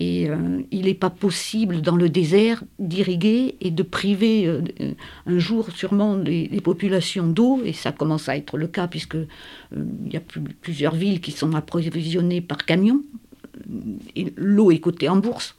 Et 0.00 0.30
euh, 0.30 0.62
il 0.70 0.86
n'est 0.86 0.94
pas 0.94 1.10
possible 1.10 1.82
dans 1.82 1.94
le 1.94 2.08
désert 2.08 2.64
d'irriguer 2.78 3.56
et 3.60 3.70
de 3.70 3.82
priver 3.82 4.46
euh, 4.46 4.62
un 5.26 5.38
jour 5.38 5.70
sûrement 5.72 6.16
les, 6.16 6.48
populations 6.62 7.26
d'eau, 7.26 7.60
et 7.66 7.74
ça 7.74 7.92
commence 7.92 8.26
à 8.30 8.36
être 8.36 8.56
le 8.56 8.66
cas 8.66 8.88
puisque 8.88 9.16
euh, 9.16 9.26
il 10.06 10.12
y 10.12 10.16
a 10.16 10.22
plusieurs 10.62 10.94
villes 10.94 11.20
qui 11.20 11.32
sont 11.32 11.54
approvisionnées 11.54 12.40
par 12.40 12.64
camion. 12.64 13.02
L'eau 14.36 14.70
est 14.70 14.78
cotée 14.78 15.10
en 15.10 15.16
bourse. 15.16 15.56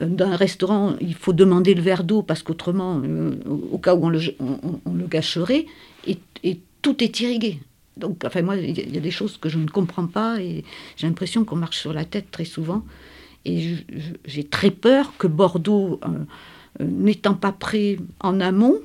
Dans 0.00 0.26
un 0.26 0.36
restaurant, 0.36 0.94
il 1.02 1.14
faut 1.14 1.34
demander 1.34 1.74
le 1.74 1.82
verre 1.82 2.04
d'eau 2.04 2.22
parce 2.22 2.42
qu'autrement, 2.42 3.02
au 3.70 3.78
cas 3.78 3.94
où 3.94 4.06
on, 4.06 4.10
le 4.10 5.06
gâcherait, 5.06 5.66
et, 6.06 6.18
tout 6.82 7.02
est 7.02 7.18
irrigué. 7.18 7.58
Donc, 7.96 8.24
enfin, 8.24 8.42
moi, 8.42 8.56
il 8.56 8.94
y 8.94 8.96
a 8.96 9.00
des 9.00 9.10
choses 9.10 9.38
que 9.38 9.48
je 9.48 9.58
ne 9.58 9.66
comprends 9.66 10.06
pas 10.06 10.40
et 10.40 10.62
j'ai 10.96 11.08
l'impression 11.08 11.44
qu'on 11.44 11.56
marche 11.56 11.78
sur 11.80 11.92
la 11.92 12.04
tête 12.04 12.30
très 12.30 12.44
souvent. 12.44 12.84
Et 13.44 13.76
j'ai 14.24 14.44
très 14.44 14.70
peur 14.70 15.16
que 15.18 15.26
Bordeaux, 15.26 15.98
euh, 16.04 16.08
euh, 16.80 16.84
n'étant 16.84 17.34
pas 17.34 17.50
prêt 17.50 17.96
en 18.20 18.40
amont, 18.40 18.76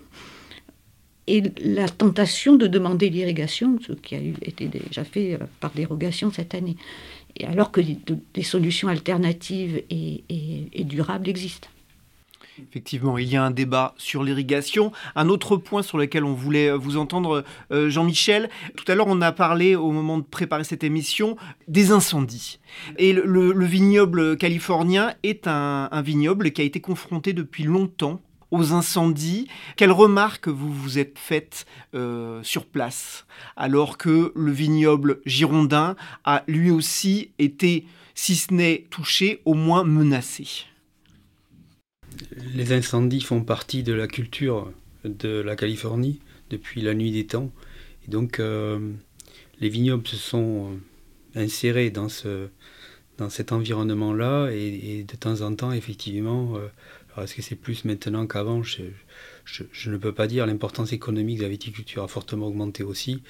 ait 1.28 1.44
la 1.64 1.90
tentation 1.90 2.56
de 2.56 2.66
demander 2.66 3.10
l'irrigation, 3.10 3.78
ce 3.86 3.94
qui 3.94 4.16
a 4.16 4.20
été 4.20 4.68
déjà 4.68 5.04
fait 5.04 5.34
euh, 5.34 5.46
par 5.60 5.72
dérogation 5.72 6.32
cette 6.32 6.56
année. 6.56 6.78
Et 7.36 7.46
alors 7.46 7.72
que 7.72 7.82
des, 7.82 8.44
solutions 8.44 8.88
alternatives 8.88 9.84
et 9.90 10.84
durables 10.84 11.30
existent. 11.30 11.70
Effectivement, 12.70 13.18
il 13.18 13.28
y 13.28 13.36
a 13.36 13.44
un 13.44 13.52
débat 13.52 13.94
sur 13.98 14.24
l'irrigation. 14.24 14.92
Un 15.16 15.30
autre 15.30 15.58
point 15.58 15.82
sur 15.82 15.98
lequel 15.98 16.24
on 16.24 16.34
voulait 16.34 16.70
euh, 16.70 16.78
vous 16.78 16.98
entendre, 16.98 17.44
euh, 17.72 17.90
Jean-Michel, 17.90 18.50
tout 18.76 18.90
à 18.90 18.96
l'heure 18.96 19.08
on 19.08 19.22
a 19.22 19.32
parlé 19.32 19.76
au 19.76 19.92
moment 19.92 20.18
de 20.18 20.24
préparer 20.24 20.64
cette 20.64 20.84
émission 20.84 21.36
des 21.68 21.92
incendies. 21.92 22.60
Et 22.98 23.14
le, 23.14 23.66
vignoble 23.66 24.38
californien 24.38 25.14
est 25.24 25.48
un, 25.48 25.90
vignoble 26.04 26.52
qui 26.52 26.62
a 26.62 26.64
été 26.64 26.82
confronté 26.82 27.34
depuis 27.34 27.64
longtemps 27.64 28.22
aux 28.52 28.74
incendies. 28.74 29.48
Quelles 29.78 29.92
remarques 29.92 30.48
vous 30.48 30.72
vous 30.72 31.00
êtes 31.00 31.18
faites 31.18 31.66
euh, 31.94 32.42
sur 32.44 32.66
place 32.66 33.26
alors 33.56 33.98
que 33.98 34.32
le 34.36 34.52
vignoble 34.52 35.22
girondin 35.26 35.96
a 36.26 36.44
lui 36.48 36.70
aussi 36.72 37.32
été, 37.40 37.86
si 38.14 38.36
ce 38.36 38.54
n'est 38.54 38.88
touché, 38.90 39.42
au 39.46 39.54
moins 39.54 39.84
menacé? 39.84 40.71
Les 42.54 42.74
incendies 42.74 43.22
font 43.22 43.44
partie 43.44 43.84
de 43.84 43.94
la 43.94 44.08
culture 44.08 44.72
de 45.04 45.42
la 45.42 45.56
Californie 45.56 46.20
depuis 46.50 46.82
la 46.82 46.94
nuit 46.94 47.12
des 47.12 47.26
temps. 47.26 47.52
Donc, 48.08 48.40
euh, 48.40 48.92
les 49.60 49.70
vignobles 49.70 50.08
se 50.08 50.18
sont 50.18 50.80
insérés 51.36 51.92
dans, 51.92 52.10
ce, 52.10 52.48
dans 53.18 53.30
cet 53.30 53.52
environnement-là. 53.52 54.50
Et, 54.52 55.04
de 55.04 55.16
temps 55.16 55.42
en 55.42 55.56
temps, 55.56 55.72
effectivement, 55.72 56.56
euh, 56.58 57.24
est-ce 57.24 57.36
que 57.36 57.42
c'est 57.42 57.56
plus 57.56 57.86
maintenant 57.86 58.28
qu'avant? 58.28 58.64
Je, 58.64 58.84
ne 59.90 59.98
peux 59.98 60.14
pas 60.14 60.28
dire. 60.28 60.46
L'importance 60.46 60.94
économique 60.94 61.38
de 61.38 61.44
la 61.44 61.50
viticulture 61.50 62.04
a 62.04 62.08
fortement 62.08 62.48
augmenté 62.48 62.84
aussi. 62.84 63.22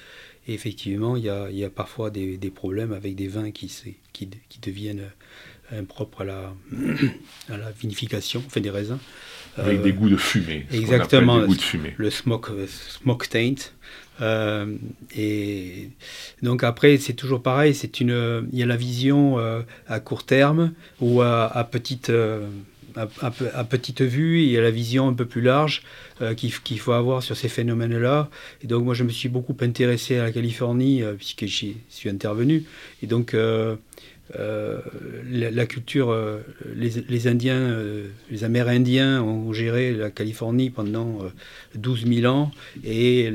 Et 0.48 0.54
effectivement, 0.54 1.16
il 1.16 1.24
y 1.24 1.28
a, 1.64 1.70
parfois 1.70 2.10
des, 2.10 2.38
problèmes 2.50 2.92
avec 2.92 3.14
des 3.14 3.28
vins 3.28 3.50
qui, 3.50 3.72
qui, 4.12 4.28
qui 4.48 4.58
deviennent 4.60 5.10
propre 5.88 6.22
à 6.22 6.24
la, 6.24 6.54
à 7.50 7.56
la 7.56 7.70
vinification, 7.70 8.42
enfin 8.46 8.60
des 8.60 8.70
raisins. 8.70 8.98
Avec 9.56 9.80
euh, 9.80 9.82
des 9.82 9.92
goûts 9.92 10.08
de 10.08 10.16
fumée. 10.16 10.66
Exactement. 10.72 11.40
Des 11.40 11.46
goûts 11.46 11.54
de 11.54 11.60
fumée. 11.60 11.94
Le 11.96 12.10
smoke, 12.10 12.50
euh, 12.52 12.66
smoke 12.66 13.26
taint. 13.28 13.54
Euh, 14.20 14.76
et 15.16 15.90
donc 16.42 16.64
après, 16.64 16.96
c'est 16.98 17.14
toujours 17.14 17.42
pareil. 17.42 17.74
C'est 17.74 18.00
une, 18.00 18.48
il 18.52 18.58
y 18.58 18.62
a 18.62 18.66
la 18.66 18.76
vision 18.76 19.38
à 19.88 20.00
court 20.00 20.24
terme 20.24 20.72
ou 21.00 21.22
à, 21.22 21.68
petite, 21.70 22.12
à, 22.94 23.64
petite 23.64 24.02
vue. 24.02 24.42
Il 24.42 24.50
y 24.50 24.58
a 24.58 24.62
la 24.62 24.70
vision 24.70 25.08
un 25.08 25.14
peu 25.14 25.24
plus 25.24 25.40
large 25.40 25.82
qu'il 26.36 26.78
faut 26.78 26.92
avoir 26.92 27.22
sur 27.22 27.36
ces 27.36 27.48
phénomènes-là. 27.48 28.30
Et 28.62 28.66
donc 28.68 28.84
moi, 28.84 28.94
je 28.94 29.02
me 29.02 29.10
suis 29.10 29.28
beaucoup 29.28 29.56
intéressé 29.60 30.18
à 30.18 30.24
la 30.24 30.32
Californie 30.32 31.02
puisque 31.18 31.46
j'y 31.46 31.78
suis 31.88 32.08
intervenu. 32.08 32.64
Et 33.02 33.06
donc 33.06 33.34
euh, 33.34 33.76
la, 34.34 35.66
culture, 35.66 36.10
euh, 36.10 36.40
les, 36.74 37.26
Indiens, 37.26 37.54
euh, 37.54 38.08
les 38.30 38.44
Amérindiens 38.44 39.22
ont 39.22 39.52
géré 39.52 39.92
la 39.92 40.10
Californie 40.10 40.70
pendant 40.70 41.18
12 41.74 42.06
000 42.06 42.32
ans 42.32 42.50
et 42.84 43.30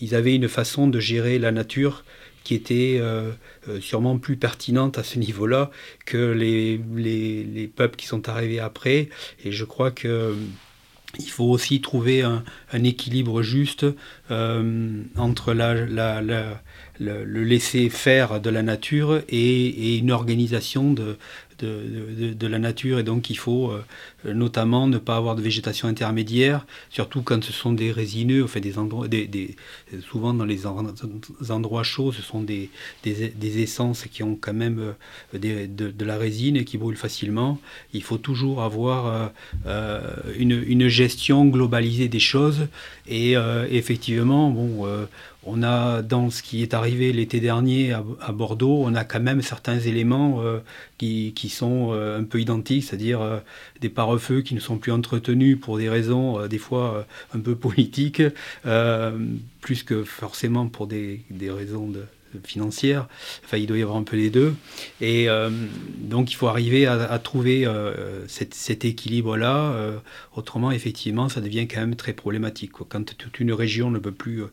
ils 0.00 0.14
avaient 0.14 0.34
une 0.34 0.48
façon 0.48 0.86
de 0.88 1.00
gérer 1.00 1.38
la 1.38 1.52
nature 1.52 2.04
qui 2.44 2.54
était 2.54 3.00
sûrement 3.80 4.18
plus 4.18 4.36
pertinente 4.36 4.98
à 4.98 5.04
ce 5.04 5.18
niveau-là 5.18 5.70
que 6.06 6.32
les, 6.32 6.80
les, 6.96 7.68
peuples 7.68 7.96
qui 7.96 8.06
sont 8.06 8.28
arrivés 8.28 8.58
après. 8.58 9.08
Et 9.44 9.52
je 9.52 9.64
crois 9.64 9.92
que 9.92 10.34
il 11.18 11.28
faut 11.28 11.44
aussi 11.44 11.80
trouver 11.80 12.22
un, 12.22 12.42
équilibre 12.84 13.42
juste 13.42 13.86
entre 14.30 15.52
la, 15.52 16.60
le, 17.00 17.24
laisser 17.24 17.88
faire 17.88 18.40
de 18.40 18.50
la 18.50 18.62
nature 18.62 19.22
et 19.28 19.98
une 19.98 20.12
organisation 20.12 20.92
de, 20.92 21.16
de, 21.62 22.46
la 22.46 22.58
nature 22.58 22.98
et 22.98 23.02
donc 23.02 23.30
il 23.30 23.38
faut 23.38 23.70
euh, 23.70 24.34
notamment 24.34 24.86
ne 24.86 24.98
pas 24.98 25.16
avoir 25.16 25.36
de 25.36 25.42
végétation 25.42 25.88
intermédiaire, 25.88 26.66
surtout 26.90 27.22
quand 27.22 27.42
ce 27.42 27.52
sont 27.52 27.72
des 27.72 27.92
résineux, 27.92 28.46
des 28.60 28.78
endroits, 28.78 29.08
des, 29.08 29.56
souvent 30.10 30.34
dans 30.34 30.44
les 30.44 30.66
endroits 30.66 31.82
chauds, 31.82 32.12
ce 32.12 32.22
sont 32.22 32.42
des, 32.42 32.70
des, 33.04 33.62
essences 33.62 34.04
qui 34.10 34.22
ont 34.22 34.36
quand 34.40 34.54
même 34.54 34.94
euh, 35.34 35.38
de, 35.38 36.04
la 36.04 36.18
résine 36.18 36.56
et 36.56 36.64
qui 36.64 36.78
brûlent 36.78 36.96
facilement. 36.96 37.60
Il 37.92 38.02
faut 38.02 38.18
toujours 38.18 38.62
avoir 38.62 39.30
euh, 39.66 39.98
une, 40.38 40.62
une, 40.66 40.88
gestion 40.88 41.46
globalisée 41.46 42.08
des 42.08 42.18
choses 42.18 42.66
et 43.06 43.34
effectivement, 43.70 44.50
bon 44.50 44.86
on 45.44 45.62
a, 45.62 46.02
dans 46.02 46.30
ce 46.30 46.42
qui 46.42 46.62
est 46.62 46.74
arrivé 46.74 47.12
l'été 47.12 47.40
dernier 47.40 47.92
à, 47.92 48.32
Bordeaux, 48.32 48.82
on 48.84 48.94
a 48.94 49.04
quand 49.04 49.20
même 49.20 49.42
certains 49.42 49.78
éléments 49.78 50.40
euh, 50.42 50.60
qui, 50.98 51.48
sont 51.48 51.90
euh, 51.92 52.20
un 52.20 52.24
peu 52.24 52.40
identiques, 52.40 52.84
c'est-à-dire 52.84 53.20
euh, 53.20 53.38
des 53.80 53.88
pare-feux 53.88 54.42
qui 54.42 54.54
ne 54.54 54.60
sont 54.60 54.78
plus 54.78 54.92
entretenus 54.92 55.58
pour 55.60 55.78
des 55.78 55.88
raisons 55.88 56.46
des 56.46 56.58
fois 56.58 57.06
un 57.34 57.40
peu 57.40 57.56
politiques, 57.62 58.22
plus 59.60 59.82
que 59.82 60.04
forcément 60.04 60.68
pour 60.68 60.86
des, 60.86 61.22
raisons 61.40 61.92
financières. 62.44 63.08
Enfin, 63.44 63.58
il 63.58 63.66
doit 63.66 63.78
y 63.78 63.82
avoir 63.82 63.98
un 63.98 64.04
peu 64.04 64.16
les 64.16 64.30
deux. 64.30 64.54
Et 65.00 65.26
donc, 65.98 66.30
il 66.30 66.34
faut 66.34 66.46
arriver 66.46 66.86
à, 66.86 67.18
trouver 67.18 67.68
cet, 68.28 68.84
équilibre-là. 68.84 69.74
autrement, 70.36 70.70
effectivement, 70.70 71.28
ça 71.28 71.40
devient 71.40 71.66
quand 71.66 71.80
même 71.80 71.96
très 71.96 72.12
problématique. 72.12 72.72
Quand 72.88 73.16
toute 73.16 73.40
une 73.40 73.52
région 73.52 73.90
ne 73.90 73.98
peut 73.98 74.12
plus 74.12 74.44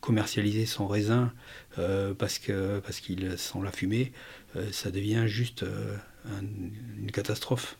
commercialiser 0.00 0.66
son 0.66 0.86
raisin 0.86 1.32
euh, 1.78 2.14
parce 2.14 2.38
que 2.38 2.80
parce 2.80 3.00
qu'il 3.00 3.38
sent 3.38 3.58
la 3.62 3.72
fumée, 3.72 4.12
euh, 4.56 4.66
ça 4.72 4.90
devient 4.90 5.24
juste 5.26 5.62
euh, 5.62 5.96
une 6.98 7.10
catastrophe. 7.10 7.76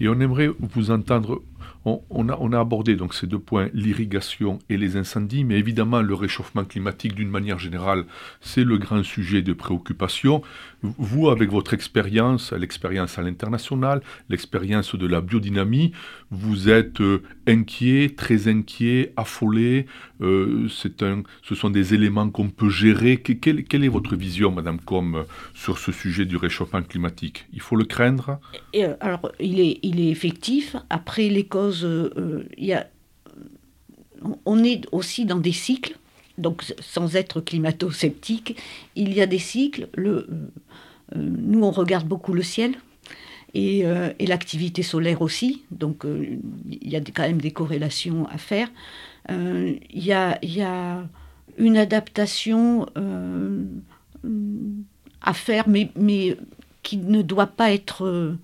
Et 0.00 0.08
on 0.08 0.20
aimerait 0.20 0.50
vous 0.60 0.90
entendre 0.90 1.42
on, 1.84 2.52
a, 2.52 2.60
abordé 2.60 2.94
donc 2.94 3.14
ces 3.14 3.26
deux 3.26 3.38
points, 3.38 3.68
l'irrigation 3.74 4.60
et 4.68 4.76
les 4.76 4.96
incendies, 4.96 5.44
mais 5.44 5.58
évidemment 5.58 6.00
le 6.00 6.14
réchauffement 6.14 6.64
climatique 6.64 7.14
d'une 7.14 7.28
manière 7.28 7.58
générale, 7.58 8.04
c'est 8.40 8.62
le 8.62 8.78
grand 8.78 9.02
sujet 9.02 9.42
de 9.42 9.52
préoccupation. 9.52 10.42
Vous, 10.82 11.28
avec 11.28 11.50
votre 11.50 11.74
expérience, 11.74 12.52
l'expérience 12.52 13.18
à 13.18 13.22
l'international, 13.22 14.00
l'expérience 14.28 14.94
de 14.94 15.06
la 15.06 15.20
biodynamie, 15.20 15.92
vous 16.30 16.68
êtes 16.68 17.02
inquiet, 17.48 18.14
très 18.16 18.48
inquiet, 18.48 19.12
affolé. 19.16 19.86
Euh, 20.22 20.68
ce 20.68 21.54
sont 21.54 21.70
des 21.70 21.94
éléments 21.94 22.30
qu'on 22.30 22.48
peut 22.48 22.68
gérer. 22.68 23.18
quelle, 23.18 23.84
est 23.84 23.88
votre 23.88 24.14
vision, 24.16 24.52
Madame 24.52 24.80
Com, 24.80 25.24
sur 25.54 25.78
ce 25.78 25.90
sujet 25.90 26.24
du 26.24 26.36
réchauffement 26.36 26.82
climatique? 26.82 27.46
Il 27.52 27.60
faut 27.60 27.76
le 27.76 27.84
craindre? 27.84 28.38
Euh, 28.76 28.94
Alors, 29.00 29.32
il 29.40 29.60
est, 29.60 30.10
effectif. 30.10 30.76
Après 30.90 31.28
les 31.28 31.44
causes 31.44 31.84
euh, 31.84 32.10
euh, 32.16 32.80
on 34.44 34.62
est 34.62 34.86
aussi 34.92 35.24
dans 35.24 35.38
des 35.38 35.52
cycles, 35.52 35.96
donc 36.38 36.62
sans 36.78 37.16
être 37.16 37.40
climato-sceptique, 37.40 38.56
il 38.94 39.12
y 39.12 39.20
a 39.20 39.26
des 39.26 39.40
cycles. 39.40 39.88
Le, 39.94 40.28
euh, 40.28 41.16
nous, 41.16 41.64
on 41.64 41.72
regarde 41.72 42.06
beaucoup 42.06 42.32
le 42.32 42.42
ciel. 42.42 42.74
Et, 43.54 43.84
l'activité 44.20 44.82
solaire 44.82 45.20
aussi, 45.20 45.62
donc 45.70 46.06
il 46.06 46.88
y 46.88 46.96
a 46.96 47.00
quand 47.00 47.24
même 47.24 47.40
des 47.40 47.50
corrélations 47.50 48.26
à 48.28 48.38
faire. 48.38 48.68
Il 49.28 49.78
y, 49.92 50.12
a, 50.12 50.38
y, 50.42 50.62
a, 50.62 51.04
une 51.58 51.76
adaptation 51.76 52.86
à 55.20 55.34
faire, 55.34 55.68
mais, 55.68 56.36
qui 56.82 56.96
ne 56.96 57.22
doit 57.22 57.46
pas 57.46 57.72
être 57.72 58.36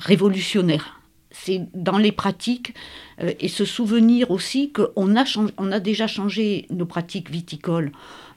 révolutionnaire. 0.00 1.00
C'est 1.30 1.68
dans 1.74 1.98
les 1.98 2.10
pratiques 2.10 2.74
euh, 3.22 3.32
et 3.38 3.46
se 3.46 3.64
souvenir 3.64 4.32
aussi 4.32 4.72
qu'on 4.72 5.16
a, 5.16 5.24
on 5.58 5.70
a 5.70 5.78
déjà 5.78 6.08
changé 6.08 6.66
nos 6.70 6.86
pratiques 6.86 7.30
viticoles 7.30 7.92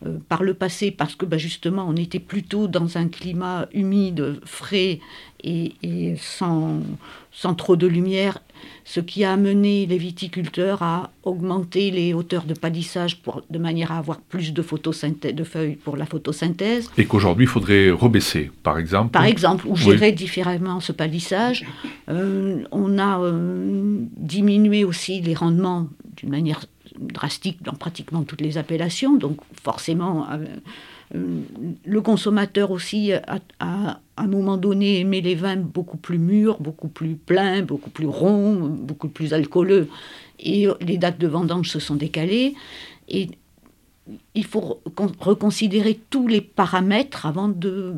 euh, 0.06 0.18
par 0.28 0.44
le 0.44 0.54
passé 0.54 0.92
parce 0.92 1.16
que 1.16 1.26
bah, 1.26 1.38
justement 1.38 1.86
on 1.88 1.96
était 1.96 2.20
plutôt 2.20 2.68
dans 2.68 2.98
un 2.98 3.08
climat 3.08 3.68
humide, 3.74 4.40
frais 4.44 5.00
et, 5.44 6.16
sans, 6.18 6.80
sans, 7.32 7.54
trop 7.54 7.76
de 7.76 7.86
lumière, 7.86 8.40
ce 8.86 9.02
qui 9.02 9.26
a 9.26 9.34
amené 9.34 9.86
les 9.86 9.98
viticulteurs 9.98 10.82
à 10.82 11.12
augmenter 11.24 11.92
les 11.92 12.14
hauteurs 12.14 12.46
de 12.46 12.54
palissage 12.54 13.22
pour, 13.22 13.44
de 13.50 13.60
manière 13.60 13.92
à 13.92 13.98
avoir 13.98 14.20
plus 14.20 14.54
de, 14.54 14.62
photosynthèse, 14.62 15.36
de 15.36 15.44
feuilles 15.44 15.76
pour 15.76 15.98
la 15.98 16.06
photosynthèse. 16.06 16.90
Et 16.98 17.06
qu'aujourd'hui 17.06 17.46
il 17.46 17.50
faudrait 17.50 17.90
rebaisser, 17.90 18.52
par 18.64 18.78
exemple 18.78 19.12
Par 19.12 19.26
exemple, 19.26 19.68
ou 19.68 19.76
gérer 19.76 20.14
différemment 20.14 20.80
ce 20.80 20.94
palissage. 20.94 21.66
Euh, 22.10 22.64
on 22.72 22.98
a 23.00 23.20
diminué 24.18 24.86
aussi 24.86 25.22
les 25.22 25.34
rendements 25.34 25.88
d'une 26.16 26.30
manière 26.30 26.62
drastique 27.00 27.64
dans 27.64 27.74
pratiquement 27.74 28.24
toutes 28.24 28.42
les 28.42 28.58
appellations. 28.58 29.16
Donc 29.16 29.38
forcément, 29.62 30.30
euh, 30.32 30.46
euh, 31.16 31.40
le 31.86 32.02
consommateur 32.02 32.72
aussi, 32.72 33.12
à 33.60 34.00
un 34.18 34.28
moment 34.28 34.58
donné, 34.58 35.00
aimé 35.00 35.22
les 35.22 35.36
vins 35.36 35.58
beaucoup 35.58 35.98
plus 35.98 36.18
mûrs, 36.18 36.60
beaucoup 36.60 36.88
plus 36.88 37.16
pleins, 37.16 37.62
beaucoup 37.62 37.90
plus 37.90 38.08
ronds, 38.08 38.56
beaucoup 38.56 39.10
plus 39.10 39.34
alcooleux. 39.34 39.90
Et 40.40 40.68
les 40.82 40.98
dates 40.98 41.20
de 41.20 41.28
vendange 41.28 41.70
se 41.70 41.80
sont 41.80 41.96
décalées. 41.96 42.56
Et 43.08 43.30
il 44.36 44.46
faut 44.46 44.82
reconsidérer 45.20 46.00
tous 46.10 46.28
les 46.28 46.42
paramètres 46.42 47.26
avant 47.26 47.48
de 47.48 47.94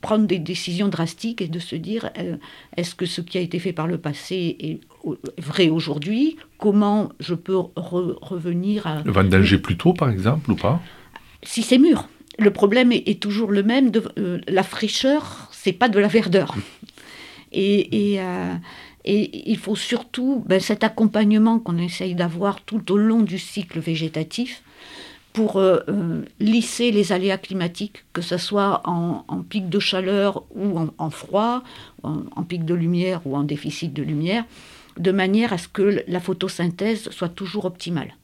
prendre 0.00 0.26
des 0.26 0.38
décisions 0.38 0.88
drastiques 0.88 1.42
et 1.42 1.48
de 1.48 1.58
se 1.58 1.76
dire 1.76 2.10
euh, 2.18 2.36
est-ce 2.76 2.94
que 2.94 3.04
ce 3.04 3.20
qui 3.20 3.36
a 3.36 3.42
été 3.42 3.58
fait 3.58 3.74
par 3.74 3.86
le 3.86 3.98
passé 3.98 4.56
est 4.58 4.80
vrai 5.38 5.68
aujourd'hui? 5.68 6.36
Comment 6.58 7.10
je 7.20 7.34
peux 7.34 7.56
revenir 7.56 8.86
à... 8.86 9.02
Le 9.02 9.12
vendanger 9.12 9.58
plus 9.58 9.76
tôt, 9.76 9.92
par 9.92 10.08
exemple, 10.08 10.50
ou 10.50 10.56
pas? 10.56 10.80
Si 11.42 11.62
c'est 11.62 11.78
mûr. 11.78 12.08
Le 12.38 12.50
problème 12.50 12.92
est, 12.92 13.20
toujours 13.20 13.50
le 13.50 13.62
même. 13.62 13.90
De, 13.90 14.02
euh, 14.18 14.40
la 14.48 14.62
fraîcheur, 14.62 15.48
c'est 15.52 15.72
pas 15.72 15.88
de 15.88 15.98
la 15.98 16.08
verdeur. 16.08 16.54
Et, 17.52 18.12
et, 18.14 18.20
euh, 18.20 18.54
et 19.06 19.50
il 19.50 19.56
faut 19.56 19.76
surtout 19.76 20.44
ben, 20.46 20.60
cet 20.60 20.82
accompagnement 20.82 21.60
qu'on 21.60 21.78
essaye 21.78 22.14
d'avoir 22.16 22.60
tout 22.60 22.92
au 22.92 22.96
long 22.96 23.22
du 23.22 23.38
cycle 23.38 23.78
végétatif 23.78 24.62
pour 25.36 25.56
euh, 25.56 25.80
euh, 25.90 26.22
lisser 26.40 26.90
les 26.90 27.12
aléas 27.12 27.36
climatiques, 27.36 28.06
que 28.14 28.22
ce 28.22 28.38
soit 28.38 28.80
en, 28.86 29.22
pic 29.42 29.68
de 29.68 29.78
chaleur 29.78 30.44
ou 30.54 30.78
en, 30.96 31.10
froid, 31.10 31.62
en, 32.02 32.42
pic 32.42 32.64
de 32.64 32.72
lumière 32.72 33.20
ou 33.26 33.36
en 33.36 33.42
déficit 33.42 33.92
de 33.92 34.02
lumière, 34.02 34.46
de 34.96 35.12
manière 35.12 35.52
à 35.52 35.58
ce 35.58 35.68
que 35.68 36.02
la 36.08 36.20
photosynthèse 36.20 37.10
soit 37.10 37.28
toujours 37.28 37.66
optimale. 37.66 38.16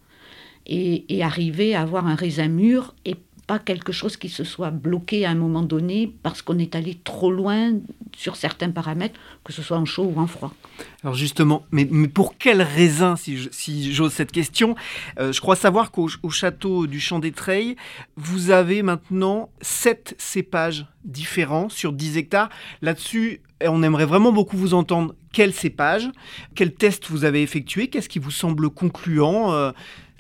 Et, 0.67 1.23
arriver 1.23 1.75
à 1.75 1.83
avoir 1.83 2.07
un 2.07 2.15
raisin 2.15 2.49
mûr 2.49 2.95
et 3.05 3.17
pas 3.47 3.59
quelque 3.59 3.93
chose 3.93 4.17
qui 4.17 4.29
se 4.29 4.45
soit 4.45 4.71
bloqué 4.71 5.25
à 5.27 5.31
un 5.31 5.35
moment 5.35 5.63
donné 5.63 6.13
parce 6.23 6.43
qu'on 6.43 6.59
est 6.59 6.75
allé 6.75 6.99
trop 7.03 7.31
loin 7.31 7.73
sur 8.17 8.37
certains 8.37 8.71
paramètres, 8.71 9.19
que 9.45 9.53
ce 9.53 9.63
soit 9.63 9.77
en 9.77 9.85
chaud 9.85 10.13
ou 10.15 10.21
en 10.21 10.27
froid. 10.27 10.55
Alors 11.03 11.15
justement, 11.15 11.65
mais, 11.71 11.87
pour 12.09 12.39
quel 12.39 12.63
raisin, 12.63 13.17
si 13.17 13.93
j'ose 13.93 14.13
cette 14.13 14.33
question? 14.33 14.75
Euh, 15.19 15.33
Je 15.33 15.41
crois 15.41 15.57
savoir 15.57 15.91
qu'au 15.91 16.09
château 16.31 16.87
du 16.87 17.01
Champ 17.01 17.19
des 17.19 17.33
Treilles, 17.33 17.77
vous 18.17 18.51
avez 18.51 18.83
maintenant 18.83 19.51
sept 19.61 20.15
cépages 20.19 20.87
différents 21.05 21.69
sur 21.69 21.93
10 21.93 22.17
hectares. 22.19 22.49
Là-dessus, 22.81 23.41
on 23.65 23.83
aimerait 23.83 24.07
vraiment 24.07 24.33
beaucoup 24.33 24.57
vous 24.57 24.75
entendre. 24.75 25.15
Quels 25.33 25.55
cépages 25.55 26.11
Quels 26.55 26.75
tests 26.75 27.09
vous 27.09 27.25
avez 27.25 27.43
effectués 27.43 27.89
Qu'est-ce 27.89 28.09
qui 28.09 28.19
vous 28.19 28.31
semble 28.31 28.71
concluant? 28.71 29.53
Euh, 29.53 29.73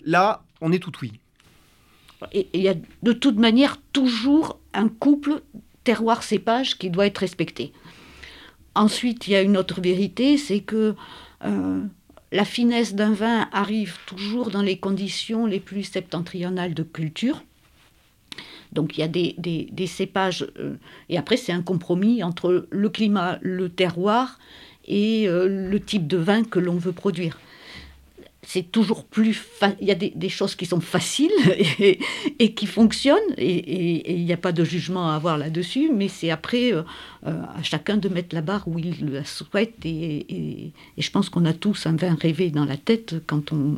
Là, 0.05 0.45
on 0.61 0.73
est 0.73 0.81
tout 0.81 0.93
oui. 1.01 1.13
Il 2.33 2.61
y 2.61 2.69
a 2.69 2.75
de 3.03 3.13
toute 3.13 3.39
manière 3.39 3.79
toujours 3.93 4.59
un 4.75 4.89
couple 4.89 5.43
terroir-cépage 5.85 6.79
qui 6.79 6.91
doit 6.91 7.07
être 7.07 7.19
respecté. 7.19 7.73
Ensuite, 8.75 9.27
il 9.27 9.33
y 9.33 9.37
a 9.37 9.43
une 9.43 9.57
autre 9.57 9.81
vérité, 9.81 10.39
c'est 10.39 10.61
que 10.61 10.95
euh, 11.45 11.83
la 12.31 12.45
finesse 12.45 12.95
d'un 12.95 13.13
vin 13.13 13.49
arrive 13.53 13.99
toujours 14.07 14.51
dans 14.51 14.63
les 14.63 14.79
conditions 14.79 15.47
les 15.47 15.61
plus 15.61 15.85
septentrionales 15.85 16.75
de 16.75 16.83
culture. 16.83 17.43
Donc 18.73 18.97
il 18.97 19.03
y 19.03 19.05
a 19.05 19.09
des, 19.09 19.87
cépages, 19.87 20.47
euh, 20.59 20.77
et 21.11 21.19
après 21.19 21.37
c'est 21.37 21.53
un 21.53 21.61
compromis 21.61 22.23
entre 22.23 22.67
le 22.71 22.89
climat, 22.89 23.39
le 23.43 23.69
terroir 23.69 24.39
et 24.87 25.29
euh, 25.29 25.47
le 25.47 25.81
type 25.81 26.07
de 26.07 26.17
vin 26.17 26.43
que 26.43 26.59
l'on 26.59 26.77
veut 26.77 26.93
produire. 26.93 27.39
C'est 28.45 28.73
toujours 28.73 29.05
plus. 29.05 29.41
Il 29.81 29.87
y 29.87 29.93
a 29.93 29.95
des, 29.95 30.29
choses 30.29 30.57
qui 30.57 30.67
sont 30.67 30.81
faciles 30.81 31.31
et, 32.39 32.55
qui 32.55 32.67
fonctionnent, 32.67 33.19
et 33.39 34.15
il 34.15 34.25
n'y 34.25 34.33
a 34.33 34.37
pas 34.37 34.51
de 34.51 34.65
jugement 34.65 35.11
à 35.11 35.15
avoir 35.15 35.39
là-dessus, 35.39 35.91
mais 35.95 36.09
c'est 36.09 36.31
après 36.31 36.73
euh, 36.73 36.83
euh, 37.27 37.41
à 37.57 37.63
chacun 37.63 37.97
de 37.97 38.09
mettre 38.09 38.35
la 38.35 38.41
barre 38.41 38.67
où 38.67 38.81
il 38.81 39.13
la 39.13 39.25
souhaite. 39.25 39.75
Et, 39.85 40.73
je 40.99 41.11
pense 41.11 41.29
qu'on 41.29 41.45
a 41.45 41.53
tous 41.53 41.87
un 41.87 41.95
vin 41.95 42.17
rêvé 42.21 42.51
dans 42.51 42.65
la 42.65 42.77
tête 42.77 43.15
quand 43.27 43.53
on, 43.53 43.77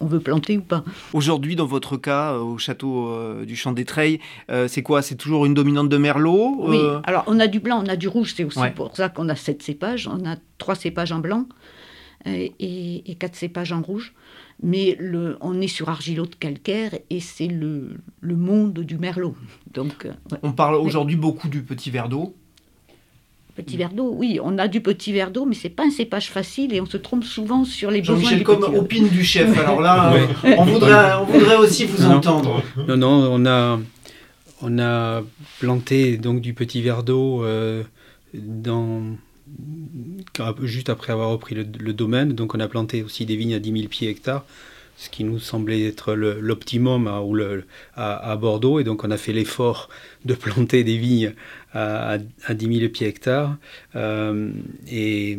veut 0.00 0.20
planter 0.20 0.58
ou 0.58 0.62
pas. 0.62 0.84
Aujourd'hui, 1.12 1.54
dans 1.54 1.66
votre 1.66 1.96
cas, 1.96 2.32
euh, 2.32 2.38
au 2.38 2.58
château 2.58 3.14
du 3.44 3.56
Champ 3.56 3.72
des 3.72 3.84
Treilles, 3.84 4.20
c'est 4.68 4.82
quoi? 4.82 5.02
C'est 5.02 5.16
toujours 5.16 5.44
une 5.44 5.54
dominante 5.54 5.90
de 5.90 5.98
Merlot 5.98 6.56
Oui, 6.60 6.78
alors 7.04 7.24
on 7.26 7.38
a 7.40 7.46
du 7.46 7.60
blanc, 7.60 7.82
on 7.84 7.88
a 7.88 7.96
du 7.96 8.08
rouge, 8.08 8.32
c'est 8.34 8.44
aussi 8.44 8.70
pour 8.74 8.96
ça 8.96 9.10
qu'on 9.10 9.28
a 9.28 9.36
sept 9.36 9.62
cépages. 9.62 10.08
On 10.08 10.26
a 10.26 10.36
trois 10.58 10.74
cépages 10.74 11.12
en 11.12 11.18
blanc 11.18 11.46
et, 12.26 13.16
quatre 13.18 13.36
cépages 13.36 13.72
en 13.72 13.82
rouge. 13.82 14.12
Mais 14.62 14.96
le, 15.00 15.36
on 15.40 15.60
est 15.60 15.68
sur 15.68 15.88
argilot 15.88 16.26
de 16.26 16.34
calcaire 16.34 16.92
et 17.10 17.20
c'est 17.20 17.48
le, 17.48 17.96
le, 18.20 18.36
monde 18.36 18.78
du 18.80 18.96
merlot. 18.96 19.34
Donc, 19.72 20.06
euh, 20.06 20.12
On 20.42 20.52
parle 20.52 20.76
aujourd'hui 20.76 21.16
beaucoup 21.16 21.48
du 21.48 21.62
petit 21.62 21.90
verre 21.90 22.08
d'eau. 22.08 22.36
Petit 23.56 23.76
verre 23.76 23.92
d'eau, 23.92 24.14
oui, 24.16 24.38
on 24.42 24.56
a 24.56 24.66
du 24.66 24.80
petit 24.80 25.12
verre 25.12 25.30
d'eau, 25.30 25.44
mais 25.44 25.54
c'est 25.54 25.68
pas 25.68 25.84
un 25.84 25.90
cépage 25.90 26.30
facile 26.30 26.72
et 26.72 26.80
on 26.80 26.86
se 26.86 26.96
trompe 26.96 27.24
souvent 27.24 27.64
sur 27.64 27.90
les 27.90 28.00
besoins 28.00 28.16
Jean-Michel, 28.16 28.44
comme 28.44 28.62
opine 28.74 29.08
du 29.08 29.22
chef. 29.22 29.58
Alors 29.64 29.82
là, 29.82 30.14
on, 30.56 30.64
voudrait, 30.64 31.14
on 31.20 31.24
voudrait 31.24 31.56
aussi 31.56 31.84
vous 31.84 32.06
entendre. 32.06 32.62
Non, 32.88 32.96
non, 32.96 33.28
on 33.30 33.44
a, 33.44 33.78
on 34.62 34.78
a 34.78 35.22
planté 35.60 36.16
donc 36.16 36.40
du 36.40 36.54
petit 36.54 36.80
verre 36.80 37.02
d'eau 37.02 37.44
euh, 37.44 37.82
dans 38.32 39.02
juste 40.62 40.88
après 40.88 41.12
avoir 41.12 41.30
repris 41.30 41.54
le, 41.54 41.64
domaine. 41.64 42.32
Donc 42.32 42.54
on 42.54 42.60
a 42.60 42.68
planté 42.68 43.02
aussi 43.02 43.26
des 43.26 43.36
vignes 43.36 43.54
à 43.54 43.58
10 43.58 43.72
000 43.72 43.88
pieds 43.88 44.08
hectares, 44.08 44.44
ce 44.96 45.10
qui 45.10 45.24
nous 45.24 45.38
semblait 45.38 45.86
être 45.86 46.14
l'optimum 46.14 47.08
à, 47.96 48.36
Bordeaux. 48.36 48.80
Et 48.80 48.84
donc 48.84 49.04
on 49.04 49.10
a 49.10 49.16
fait 49.16 49.32
l'effort 49.32 49.88
de 50.24 50.34
planter 50.34 50.84
des 50.84 50.96
vignes 50.96 51.34
à, 51.72 52.18
à 52.44 52.54
10 52.54 52.78
000 52.78 52.90
pieds 52.90 53.06
hectares. 53.06 53.56
Euh, 53.96 54.50
et 54.90 55.38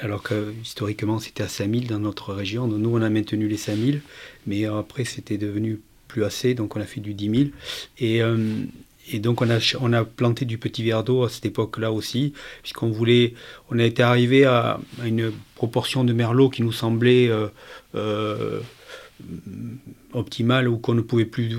alors 0.00 0.22
que 0.22 0.52
historiquement 0.62 1.18
c'était 1.18 1.42
à 1.42 1.48
5 1.48 1.70
000 1.70 1.84
dans 1.88 1.98
notre 1.98 2.34
région. 2.34 2.66
nous 2.66 2.90
on 2.90 3.02
a 3.02 3.08
maintenu 3.08 3.48
les 3.48 3.56
5 3.56 3.76
000, 3.76 3.98
mais 4.46 4.66
après 4.66 5.04
c'était 5.04 5.38
devenu 5.38 5.80
plus 6.08 6.24
assez, 6.24 6.54
donc 6.54 6.76
on 6.76 6.80
a 6.80 6.84
fait 6.84 7.00
du 7.00 7.14
10 7.14 7.30
000. 7.30 7.50
Et, 7.98 8.22
euh, 8.22 8.36
et 9.12 9.18
donc 9.18 9.42
on 9.42 9.92
a, 9.92 10.04
planté 10.04 10.44
du 10.44 10.58
petit 10.58 10.82
verre 10.82 11.04
d'eau 11.04 11.24
à 11.24 11.28
cette 11.28 11.46
époque-là 11.46 11.92
aussi, 11.92 12.32
puisqu'on 12.62 12.90
voulait, 12.90 13.34
on 13.70 13.78
a 13.78 13.84
été 13.84 14.02
arrivé 14.02 14.44
à, 14.44 14.80
une 15.04 15.32
proportion 15.54 16.04
de 16.04 16.12
merlot 16.12 16.50
qui 16.50 16.62
nous 16.62 16.72
semblait 16.72 17.28
euh, 17.28 17.48
euh, 17.94 18.60
optimale 20.12 20.68
ou 20.68 20.76
qu'on 20.78 20.94
ne 20.94 21.00
pouvait 21.00 21.24
plus, 21.24 21.56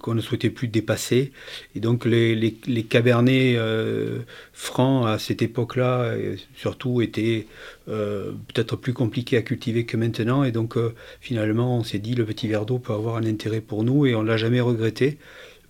qu'on 0.00 0.14
ne 0.14 0.20
souhaitait 0.20 0.50
plus 0.50 0.68
dépasser. 0.68 1.32
Et 1.74 1.80
donc 1.80 2.04
les, 2.04 2.34
les, 2.34 2.82
cabernets 2.84 3.54
euh, 3.56 4.20
francs 4.52 5.06
à 5.06 5.18
cette 5.18 5.42
époque-là, 5.42 6.14
surtout, 6.56 7.02
étaient 7.02 7.46
peut-être 7.86 8.76
plus 8.76 8.92
compliqués 8.92 9.36
à 9.36 9.42
cultiver 9.42 9.84
que 9.84 9.96
maintenant. 9.96 10.44
Et 10.44 10.52
donc 10.52 10.76
finalement, 11.20 11.78
on 11.78 11.84
s'est 11.84 11.98
dit 11.98 12.14
le 12.14 12.24
petit 12.24 12.48
verre 12.48 12.64
d'eau 12.64 12.78
peut 12.78 12.92
avoir 12.92 13.16
un 13.16 13.24
intérêt 13.24 13.60
pour 13.60 13.82
nous 13.82 14.06
et 14.06 14.14
on 14.14 14.22
l'a 14.22 14.36
jamais 14.36 14.60
regretté 14.60 15.18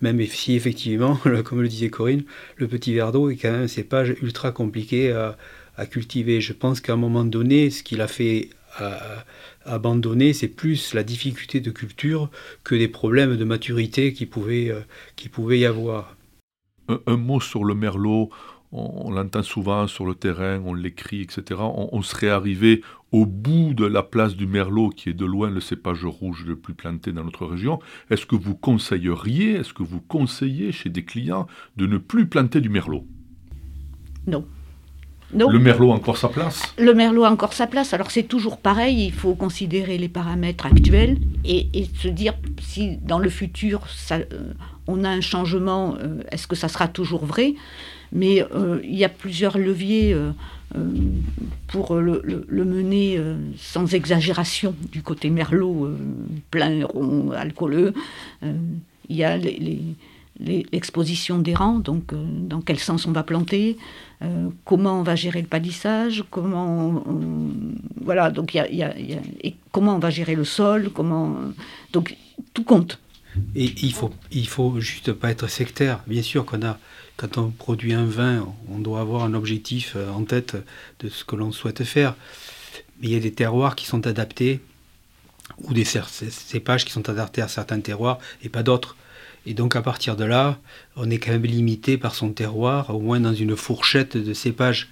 même 0.01 0.21
si 0.25 0.55
effectivement, 0.55 1.19
comme 1.45 1.61
le 1.61 1.67
disait 1.67 1.89
Corinne, 1.89 2.23
le 2.57 2.67
petit 2.67 2.93
verre 2.93 3.11
d'eau 3.11 3.29
est 3.29 3.35
quand 3.35 3.51
même 3.51 3.67
cépage 3.67 4.15
ultra 4.21 4.51
compliqué 4.51 5.11
à, 5.11 5.37
cultiver. 5.89 6.41
Je 6.41 6.53
pense 6.53 6.79
qu'à 6.79 6.93
un 6.93 6.97
moment 6.97 7.23
donné, 7.23 7.71
ce 7.71 7.81
qu'il 7.81 8.01
a 8.01 8.07
fait 8.07 8.49
abandonner, 9.65 10.33
c'est 10.33 10.47
plus 10.47 10.93
la 10.93 11.03
difficulté 11.03 11.59
de 11.59 11.71
culture 11.71 12.29
que 12.63 12.75
des 12.75 12.87
problèmes 12.87 13.35
de 13.35 13.43
maturité 13.43 14.13
qui 14.13 14.25
pouvaient, 14.25 14.69
euh, 14.69 14.81
qui 15.15 15.29
pouvaient 15.29 15.59
y 15.59 15.65
avoir. 15.65 16.15
un, 17.07 17.17
mot 17.17 17.39
sur 17.39 17.63
le 17.63 17.73
merlot 17.73 18.29
on, 18.71 19.11
l'entend 19.11 19.43
souvent 19.43 19.87
sur 19.87 20.05
le 20.05 20.15
terrain, 20.15 20.61
on 20.65 20.73
l'écrit, 20.73 21.21
etc. 21.21 21.59
On, 21.61 22.01
serait 22.01 22.29
arrivé 22.29 22.81
au 23.11 23.25
bout 23.25 23.73
de 23.73 23.85
la 23.85 24.03
place 24.03 24.35
du 24.35 24.47
Merlot, 24.47 24.89
qui 24.89 25.09
est 25.09 25.13
de 25.13 25.25
loin 25.25 25.49
le 25.49 25.59
cépage 25.59 26.05
rouge 26.05 26.45
le 26.47 26.55
plus 26.55 26.73
planté 26.73 27.11
dans 27.11 27.23
notre 27.23 27.45
région. 27.45 27.79
Est-ce 28.09 28.25
que 28.25 28.35
vous 28.35 28.55
conseilleriez, 28.55 29.51
est-ce 29.55 29.73
que 29.73 29.83
vous 29.83 29.99
conseillez 29.99 30.71
chez 30.71 30.89
des 30.89 31.03
clients 31.03 31.47
de 31.75 31.87
ne 31.87 31.97
plus 31.97 32.27
planter 32.27 32.61
du 32.61 32.69
Merlot? 32.69 33.05
Non. 34.27 34.45
Non. 35.33 35.49
Le 35.49 35.59
Merlot 35.59 35.91
a 35.91 35.95
encore 35.95 36.17
sa 36.17 36.27
place? 36.27 36.73
Le 36.77 36.93
Merlot 36.93 37.23
a 37.23 37.31
encore 37.31 37.53
sa 37.53 37.65
place. 37.65 37.93
Alors 37.93 38.11
c'est 38.11 38.23
toujours 38.23 38.57
pareil, 38.57 39.05
il 39.05 39.13
faut 39.13 39.33
considérer 39.33 39.97
les 39.97 40.09
paramètres 40.09 40.65
actuels 40.65 41.17
et, 41.45 41.69
se 41.95 42.09
dire 42.09 42.33
si 42.59 42.97
dans 42.97 43.19
le 43.19 43.29
futur 43.29 43.87
ça, 43.89 44.15
euh, 44.15 44.53
on 44.87 45.05
a 45.05 45.09
un 45.09 45.21
changement, 45.21 45.95
euh, 45.99 46.21
est-ce 46.31 46.47
que 46.47 46.55
ça 46.55 46.67
sera 46.67 46.89
toujours 46.89 47.25
vrai? 47.25 47.53
Mais 48.11 48.43
euh, 48.53 48.81
il 48.83 48.95
y 48.95 49.05
a 49.05 49.09
plusieurs 49.09 49.57
leviers 49.57 50.13
euh, 50.75 50.79
euh, 50.79 50.91
pour 51.67 51.95
le, 51.95 52.65
mener 52.65 53.19
sans 53.57 53.93
exagération 53.93 54.75
du 54.91 55.01
côté 55.01 55.29
merlot, 55.29 55.89
plein, 56.49 56.85
rond, 56.85 57.31
alcooleux. 57.31 57.93
il 58.43 59.15
y 59.15 59.23
a 59.23 59.37
l'exposition 60.39 61.39
des 61.39 61.53
rangs, 61.53 61.79
donc 61.79 62.13
dans 62.13 62.61
quel 62.61 62.77
sens 62.77 63.05
on 63.05 63.11
va 63.11 63.23
planter, 63.23 63.77
comment 64.65 64.99
on 64.99 65.03
va 65.03 65.15
gérer 65.15 65.41
le 65.41 65.47
palissage, 65.47 66.25
comment 66.29 67.03
voilà, 68.01 68.31
donc 68.31 68.53
y 68.53 68.59
a, 68.59 68.93
et 68.97 69.55
comment 69.71 69.95
on 69.95 69.99
va 69.99 70.09
gérer 70.09 70.35
le 70.35 70.43
sol, 70.43 70.89
comment 70.93 71.35
donc 71.93 72.17
tout 72.53 72.63
compte. 72.63 72.99
Et 73.55 73.73
il 73.81 73.93
faut 73.93 74.11
il 74.31 74.47
faut 74.47 74.79
juste 74.81 75.13
pas 75.13 75.31
être 75.31 75.47
sectaire. 75.47 76.01
Bien 76.05 76.21
sûr 76.21 76.45
qu'on 76.45 76.61
a 76.63 76.77
quand 77.21 77.37
on 77.37 77.51
produit 77.51 77.93
un 77.93 78.05
vin, 78.05 78.51
on 78.67 78.79
doit 78.79 78.99
avoir 78.99 79.23
un 79.23 79.35
objectif 79.35 79.93
euh, 79.95 80.09
en 80.09 80.23
tête 80.23 80.57
de 81.01 81.07
ce 81.07 81.23
que 81.23 81.35
l'on 81.35 81.51
souhaite 81.51 81.83
faire. 81.83 82.15
Mais 82.99 83.09
il 83.09 83.13
y 83.13 83.15
a 83.15 83.19
des 83.19 83.31
terroirs 83.31 83.75
qui 83.75 83.85
sont 83.85 84.07
adaptés, 84.07 84.59
ou 85.59 85.73
des 85.73 85.85
cépages 85.85 86.83
qui 86.83 86.91
sont 86.91 87.09
adaptés 87.09 87.41
à 87.43 87.47
certains 87.47 87.79
terroirs 87.79 88.17
et 88.41 88.49
pas 88.49 88.63
d'autres. 88.63 88.95
Et 89.45 89.53
donc 89.53 89.75
à 89.75 89.83
partir 89.83 90.15
de 90.15 90.23
là, 90.23 90.57
on 90.95 91.11
est 91.11 91.19
quand 91.19 91.31
même 91.31 91.43
limité 91.43 91.97
par 91.97 92.15
son 92.15 92.31
terroir, 92.31 92.89
au 92.95 92.99
moins 92.99 93.19
dans 93.19 93.33
une 93.33 93.55
fourchette 93.55 94.17
de 94.17 94.33
cépages. 94.33 94.89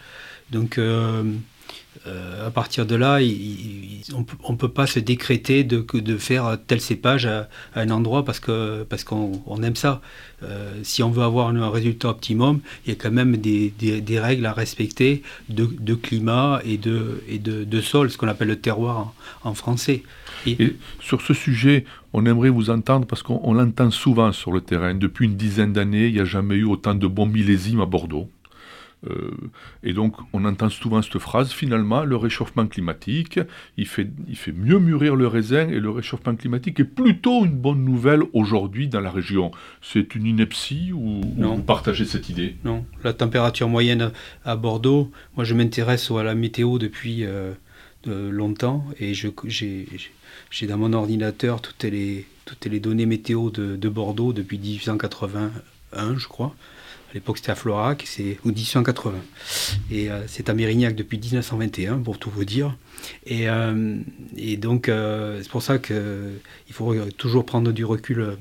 Donc 0.52 0.78
euh, 0.78 1.24
euh, 2.08 2.48
à 2.48 2.52
partir 2.52 2.86
de 2.86 2.96
là, 2.96 3.20
on 4.14 4.52
ne 4.52 4.58
peut 4.58 4.70
pas 4.70 4.88
se 4.88 5.00
décréter 5.00 5.64
de, 5.64 6.18
faire 6.18 6.58
tel 6.68 6.80
cépage 6.80 7.26
à, 7.26 7.50
un 7.76 7.90
endroit 7.90 8.24
parce 8.24 8.40
qu'on 8.40 9.64
aime 9.64 9.76
ça. 9.76 10.02
Euh, 10.44 10.80
si 10.84 11.04
on 11.04 11.12
veut 11.12 11.24
avoir 11.24 11.50
un 11.50 11.70
résultat 11.70 12.10
optimum, 12.10 12.62
il 12.86 12.90
y 12.90 12.92
a 12.94 12.96
quand 12.96 13.12
même 13.12 13.38
des, 13.38 13.74
règles 14.20 14.46
à 14.46 14.54
respecter 14.54 15.24
de, 15.50 15.96
climat 15.96 16.62
et 16.64 16.78
de, 16.78 17.82
sol, 17.82 18.10
ce 18.10 18.18
qu'on 18.18 18.28
appelle 18.28 18.50
le 18.50 18.60
terroir 18.60 19.14
en, 19.44 19.54
français. 19.54 20.04
Sur 21.02 21.22
ce 21.22 21.34
sujet, 21.34 21.86
on 22.14 22.26
aimerait 22.26 22.50
vous 22.50 22.70
entendre 22.70 23.06
parce 23.06 23.24
qu'on 23.24 23.54
l'entend 23.54 23.92
souvent 23.92 24.32
sur 24.32 24.52
le 24.52 24.62
terrain. 24.62 24.94
Depuis 24.94 25.26
une 25.26 25.36
dizaine 25.36 25.74
d'années, 25.74 26.08
il 26.08 26.14
n'y 26.14 26.22
a 26.22 26.26
jamais 26.26 26.56
eu 26.56 26.64
autant 26.64 26.96
de 26.96 27.08
bons 27.08 27.26
millésimes 27.26 27.82
à 27.82 27.86
Bordeaux. 27.86 28.30
Euh, 29.08 29.32
et 29.84 29.94
donc, 29.94 30.16
on 30.34 30.44
entend 30.46 30.70
souvent 30.70 31.02
cette 31.02 31.20
phrase, 31.20 31.52
finalement, 31.52 32.04
le 32.04 32.16
réchauffement 32.16 32.68
climatique, 32.68 33.40
il 33.78 33.88
fait, 33.88 34.10
il 34.28 34.36
fait 34.36 34.52
mieux 34.52 34.80
mûrir 34.80 35.16
le 35.16 35.28
raisin, 35.28 35.70
et 35.70 35.80
le 35.80 35.90
réchauffement 35.90 36.36
climatique 36.36 36.80
est 36.80 36.86
plutôt 36.86 37.46
une 37.46 37.56
bonne 37.56 37.84
nouvelle 37.84 38.24
aujourd'hui 38.34 38.88
dans 38.88 39.00
la 39.00 39.12
région. 39.12 39.52
C'est 39.82 40.16
une 40.16 40.26
ineptie 40.26 40.92
ou, 40.92 41.22
non. 41.38 41.56
vous 41.56 41.64
partagez 41.64 42.06
cette 42.06 42.30
idée? 42.30 42.56
Non, 42.66 42.86
la 43.04 43.14
température 43.14 43.70
moyenne 43.70 44.12
à 44.44 44.56
Bordeaux, 44.56 45.12
moi 45.36 45.46
je 45.46 45.54
m'intéresse 45.54 46.12
à 46.12 46.24
la 46.24 46.36
météo 46.36 46.78
depuis 46.78 47.24
euh, 47.24 47.54
longtemps, 48.06 48.86
et 49.00 49.14
j'ai 49.14 50.68
dans 50.68 50.78
mon 50.78 50.94
ordinateur 50.94 51.62
toutes 51.62 51.84
les, 51.84 52.26
toutes 52.46 52.66
les 52.66 52.80
données 52.80 53.06
météo 53.06 53.50
de, 53.50 53.76
de 53.78 53.90
Bordeaux 53.90 54.34
depuis 54.34 54.58
1881, 54.58 56.18
je 56.18 56.28
crois. 56.28 56.54
À 57.10 57.14
l'époque, 57.16 57.38
c'était 57.38 57.52
à 57.52 57.56
Florac, 57.56 58.04
c'est 58.06 58.38
au 58.46 58.50
1880. 58.50 59.18
Et 59.90 60.12
euh, 60.12 60.28
c'est 60.28 60.48
à 60.48 60.54
Mérignac 60.54 60.94
depuis 60.94 61.18
1921, 61.18 61.98
pour 61.98 62.20
tout 62.20 62.30
vous 62.30 62.46
dire. 62.46 62.76
Et, 63.26 63.50
euh, 63.50 63.98
donc, 64.58 64.90
euh, 64.90 65.40
c'est 65.42 65.50
pour 65.50 65.64
ça 65.64 65.80
qu'il 65.80 66.40
faut 66.72 66.94
toujours 67.18 67.48
prendre 67.48 67.72
du 67.72 67.84
recul, 67.84 68.38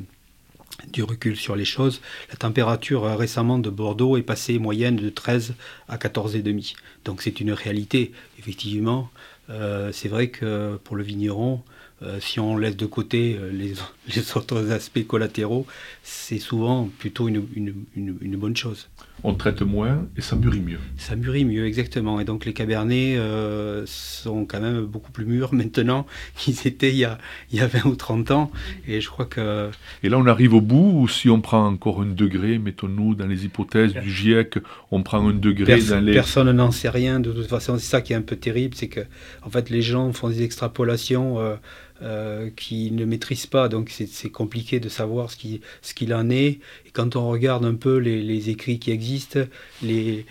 du 0.93 1.03
recul 1.03 1.35
sur 1.37 1.57
les 1.57 1.65
choses. 1.65 2.03
La 2.29 2.37
température 2.37 3.05
récemment 3.05 3.59
de 3.59 3.71
Bordeaux 3.71 4.19
est 4.19 4.23
passée 4.23 4.59
moyenne 4.59 4.97
de 4.97 5.09
13 5.09 5.55
à 5.89 5.97
14,5. 5.97 6.75
Donc, 7.07 7.23
c'est 7.23 7.41
une 7.41 7.53
réalité. 7.53 8.13
Effectivement, 8.39 9.09
c'est 9.49 10.09
vrai 10.09 10.29
que 10.29 10.79
pour 10.85 10.95
le 10.95 11.03
vigneron, 11.03 11.63
euh, 12.01 12.21
si 12.21 12.39
on 12.39 12.57
laisse 12.57 12.77
de 12.77 12.87
côté 12.87 13.37
euh, 13.41 13.51
les, 13.51 13.75
les, 14.15 14.37
autres 14.37 14.71
aspects 14.71 15.05
collatéraux, 15.05 15.67
c'est 16.05 16.39
souvent 16.39 16.89
plutôt 16.99 17.27
une, 17.27 17.45
une, 17.57 17.75
une, 17.97 18.37
bonne 18.37 18.57
chose. 18.57 18.89
on 19.25 19.35
traite 19.35 19.63
moins 19.63 20.07
et 20.17 20.21
ça 20.21 20.37
mûrit 20.37 20.61
mieux. 20.61 20.79
Ça 20.97 21.17
mûrit 21.17 21.45
mieux, 21.45 21.67
exactement. 21.67 22.21
Et 22.21 22.25
donc 22.25 22.45
les 22.45 22.53
cabernets 22.53 23.17
euh, 23.17 23.83
sont 23.87 24.45
quand 24.45 24.61
même 24.61 24.83
beaucoup 24.83 25.11
plus 25.11 25.25
mûrs 25.25 25.53
maintenant 25.53 26.07
qu'ils 26.37 26.69
étaient 26.69 26.91
il 26.91 26.99
y, 26.99 27.05
a, 27.05 27.19
il 27.51 27.59
y 27.59 27.61
a 27.63 27.67
20 27.67 27.87
ou 27.87 27.97
30 27.97 28.31
ans. 28.31 28.53
Et 28.87 29.01
je 29.01 29.11
crois 29.11 29.27
que... 29.27 29.71
Et 30.05 30.09
là, 30.09 30.19
on 30.19 30.27
arrive 30.27 30.55
au 30.55 30.61
bout, 30.61 31.01
ou 31.01 31.09
si 31.09 31.29
on 31.29 31.41
prend 31.41 31.67
encore 31.67 32.03
un 32.03 32.07
degré, 32.07 32.59
mettons-nous 32.59 33.17
dans 33.17 33.27
les 33.27 33.45
hypothèses 33.45 33.93
du 33.93 34.09
GIEC, 34.09 34.61
on 34.93 35.03
prend 35.03 35.29
un 35.29 35.33
degré 35.33 35.81
dans 35.83 35.99
les... 35.99 36.13
Personne 36.13 36.53
n'en 36.53 36.71
sait 36.71 36.91
rien, 36.91 37.19
de 37.19 37.33
toute 37.33 37.49
façon. 37.49 37.77
C'est 37.77 37.91
ça 37.91 38.03
qui 38.03 38.13
est 38.13 38.17
un 38.17 38.23
peu 38.23 38.37
terrible, 38.37 38.77
c'est 38.77 38.89
que 38.89 39.01
en 39.43 39.51
fait, 39.51 39.69
les 39.69 39.83
gens 39.83 40.13
font 40.13 40.29
des 40.29 40.45
extrapolations... 40.45 41.41
Euh, 41.41 41.57
euh, 42.01 42.49
qui 42.55 42.93
ne 42.93 43.05
maîtrisent 43.05 43.47
pas, 43.47 43.69
donc 43.69 43.91
c'est 43.91 44.31
compliqué 44.31 44.79
de 44.79 44.89
savoir 44.89 45.33
ce 45.33 45.95
qu'il 45.95 46.15
en 46.15 46.31
est. 46.31 46.61
Et 46.87 46.91
quand 46.93 47.17
on 47.17 47.29
regarde 47.29 47.65
un 47.65 47.75
peu 47.75 47.97
les, 47.97 48.51
écrits 48.51 48.79
qui 48.79 48.93
existent, 48.93 49.41
les, 49.83 50.25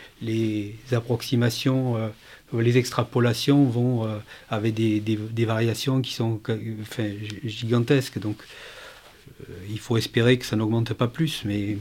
approximations, 0.93 1.97
euh, 1.97 2.07
les 2.53 2.77
extrapolations 2.77 3.65
vont 3.65 4.05
euh, 4.05 4.17
avec 4.49 4.75
des, 4.75 5.45
variations 5.45 6.01
qui 6.01 6.13
sont 6.13 6.39
gigantesques. 7.43 8.19
Donc 8.19 8.37
il 9.69 9.79
faut 9.79 9.97
espérer 9.97 10.37
que 10.37 10.45
ça 10.45 10.55
n'augmente 10.55 10.93
pas 10.93 11.09
plus, 11.09 11.43
mais 11.43 11.77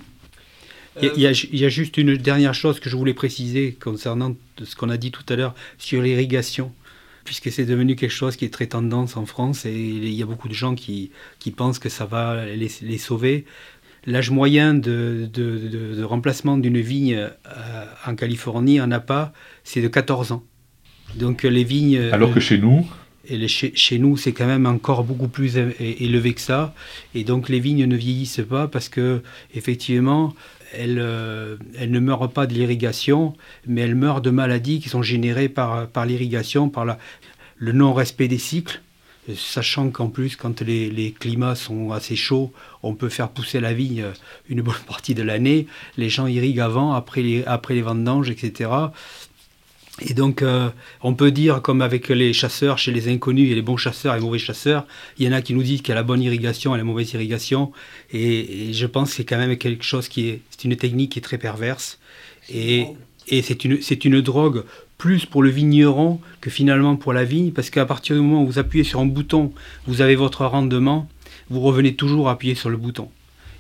il 1.01 1.21
y, 1.21 1.65
a 1.65 1.69
juste 1.69 1.97
une 1.97 2.17
dernière 2.17 2.55
chose 2.55 2.81
que 2.81 2.91
je 2.91 2.97
voulais 2.97 3.15
préciser 3.15 3.77
concernant 3.81 4.35
ce 4.65 4.75
qu'on 4.75 4.89
a 4.89 4.97
dit 4.97 5.13
tout 5.13 5.25
à 5.29 5.37
l'heure 5.37 5.55
sur 5.79 6.03
l'irrigation 6.03 6.73
puisque 7.27 7.53
c'est 7.53 7.67
devenu 7.67 7.97
quelque 7.97 8.11
chose 8.23 8.37
qui 8.37 8.47
est 8.47 8.53
très 8.53 8.69
tendance 8.69 9.19
en 9.19 9.27
France 9.27 9.67
et 9.67 9.75
il 9.75 10.15
y 10.15 10.23
a 10.23 10.27
beaucoup 10.27 10.49
de 10.49 10.55
gens 10.55 10.75
qui, 10.75 11.11
qui 11.39 11.51
pensent 11.51 11.79
que 11.79 11.91
ça 11.91 12.07
va 12.07 12.47
les, 12.47 12.71
les 12.81 12.99
sauver. 12.99 13.45
L'âge 14.07 14.31
moyen 14.31 14.73
de, 14.73 15.29
de, 15.31 15.59
de, 15.97 16.05
remplacement 16.05 16.57
d'une 16.57 16.81
vigne 16.81 17.17
euh, 17.17 17.85
en 18.07 18.15
Californie, 18.15 18.81
en 18.81 18.87
Napa, 18.87 19.33
c'est 19.65 19.83
de 19.83 19.89
14 19.89 20.31
ans. 20.33 20.45
Donc 21.17 21.43
les 21.43 21.65
vignes... 21.65 22.01
Alors 22.13 22.33
que 22.33 22.41
chez 22.41 22.59
nous 22.59 22.87
et 23.29 23.37
les, 23.37 23.49
chez, 23.49 23.73
chez, 23.75 23.99
nous, 23.99 24.17
c'est 24.17 24.31
quand 24.31 24.47
même 24.47 24.67
encore 24.67 25.03
beaucoup 25.03 25.27
plus 25.27 25.59
élevé 25.81 26.33
que 26.35 26.41
ça. 26.41 26.75
Et 27.17 27.25
donc 27.25 27.49
les 27.49 27.59
vignes 27.59 27.87
ne 27.87 27.97
vieillissent 27.97 28.45
pas 28.49 28.69
parce 28.69 28.89
que, 28.89 29.23
effectivement, 29.53 30.35
elle, 30.73 30.99
euh, 30.99 31.57
elle, 31.79 31.91
ne 31.91 32.01
meurt 32.01 32.33
pas 32.33 32.47
de 32.47 32.55
l'irrigation, 32.55 33.35
mais 33.67 33.83
elle 33.83 33.95
meurt 33.95 34.25
de 34.25 34.31
maladies 34.31 34.81
qui 34.81 34.89
sont 34.89 35.03
générées 35.03 35.49
par, 35.49 35.89
l'irrigation, 36.07 36.69
par 36.69 36.85
le 37.57 37.73
non-respect 37.73 38.29
des 38.29 38.39
cycles. 38.39 38.81
Sachant 39.35 39.91
qu'en 39.91 40.09
plus, 40.09 40.37
quand 40.37 40.61
les, 40.61 41.15
climats 41.19 41.57
sont 41.57 41.91
assez 41.91 42.15
chauds, 42.15 42.53
on 42.85 42.95
peut 42.95 43.09
faire 43.09 43.29
pousser 43.29 43.59
la 43.59 43.73
vigne 43.73 44.05
une 44.49 44.63
bonne 44.63 44.75
partie 44.87 45.15
de 45.15 45.23
l'année. 45.23 45.67
Les 45.97 46.09
gens 46.09 46.29
irriguent 46.29 46.61
avant, 46.61 46.93
après 46.93 47.23
les 47.23 47.83
vendanges, 47.83 48.31
etc. 48.31 48.71
Et 50.01 50.13
donc, 50.13 50.43
euh, 50.43 50.69
on 51.03 51.15
peut 51.15 51.31
dire, 51.31 51.63
comme 51.63 51.81
avec 51.81 52.09
les 52.09 52.35
chasseurs, 52.35 52.77
chez 52.77 52.93
les 52.93 53.09
inconnus, 53.09 53.45
il 53.45 53.49
y 53.49 53.53
a 53.53 53.55
les 53.55 53.63
bons 53.63 53.79
chasseurs 53.79 54.15
et 54.15 54.19
les 54.19 54.25
mauvais 54.25 54.39
chasseurs. 54.39 54.87
Il 55.19 55.25
y 55.25 55.29
en 55.29 55.33
a 55.33 55.41
qui 55.41 55.55
nous 55.55 55.63
disent 55.63 55.81
qu'il 55.81 55.89
y 55.89 55.93
a 55.93 55.95
la 55.95 56.03
bonne 56.03 56.23
irrigation 56.23 56.75
et 56.75 56.79
la 56.79 56.85
mauvaise 56.85 57.13
irrigation. 57.15 57.73
Et, 58.13 58.69
et 58.69 58.73
je 58.75 58.87
pense 58.87 59.11
que 59.11 59.17
c'est 59.17 59.25
quand 59.25 59.39
même 59.39 59.57
quelque 59.57 59.85
chose 59.85 60.09
qui 60.09 60.29
est, 60.29 60.41
c'est 60.51 60.65
une 60.65 60.77
technique 60.77 61.13
qui 61.13 61.19
est 61.21 61.23
très 61.23 61.39
perverse. 61.39 61.99
Et, 62.51 62.87
et 63.29 63.41
c'est 63.41 63.65
une, 63.65 63.79
une 64.05 64.21
drogue 64.21 64.65
plus 64.99 65.25
pour 65.25 65.43
le 65.43 65.49
vigneron 65.49 66.21
que 66.41 66.51
finalement 66.51 66.97
pour 66.97 67.13
la 67.13 67.25
vigne, 67.25 67.53
parce 67.53 67.71
qu'à 67.71 67.87
partir 67.87 68.17
du 68.17 68.23
moment 68.23 68.43
où 68.43 68.47
vous 68.47 68.59
appuyez 68.59 68.85
sur 68.85 69.01
un 69.01 69.07
bouton, 69.07 69.53
vous 69.87 70.01
avez 70.01 70.15
votre 70.15 70.45
rendement, 70.45 71.09
vous 71.51 71.61
revenez 71.61 71.95
toujours 71.95 72.29
à 72.29 72.33
appuyer 72.33 72.55
sur 72.55 72.71
le 72.71 72.77
bouton. 72.77 73.09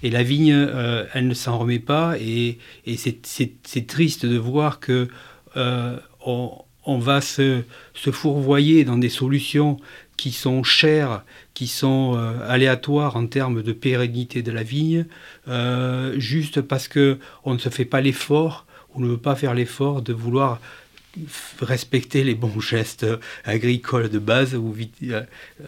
Et 0.03 0.11
la 0.11 0.23
vigne, 0.23 0.53
euh, 0.53 1.05
elle 1.15 1.29
ne 1.29 1.35
s'en 1.35 1.59
remet 1.59 1.79
pas, 1.79 2.17
et, 2.21 2.59
et 2.87 2.97
c'est 2.97 3.87
triste 3.87 4.27
de 4.27 4.37
voir 4.37 4.81
que 4.81 5.09
euh, 5.57 5.99
on, 6.27 6.99
va 6.99 7.21
se, 7.21 7.63
se, 7.95 8.11
fourvoyer 8.11 8.85
dans 8.85 8.99
des 8.99 9.09
solutions 9.09 9.79
qui 10.17 10.33
sont 10.33 10.63
chères, 10.63 11.25
qui 11.55 11.67
sont 11.67 12.15
euh, 12.17 12.33
aléatoires 12.49 13.17
en 13.17 13.27
termes 13.27 13.63
de 13.63 13.73
pérennité 13.73 14.43
de 14.43 14.53
la 14.53 14.63
vigne, 14.63 15.07
euh, 15.49 16.19
juste 16.19 16.61
parce 16.61 16.89
que 16.89 17.19
on 17.45 17.55
ne 17.55 17.59
se 17.59 17.69
fait 17.69 17.85
pas 17.85 18.01
l'effort, 18.01 18.67
on 18.95 19.01
ne 19.01 19.09
veut 19.09 19.19
pas 19.19 19.37
faire 19.37 19.55
l'effort 19.55 20.03
de 20.03 20.13
vouloir 20.13 20.61
respecter 21.61 22.25
les 22.25 22.35
bons 22.35 22.61
gestes 22.61 23.07
agricoles 23.45 24.09
de 24.09 24.19
base, 24.19 24.55
ou 24.55 24.75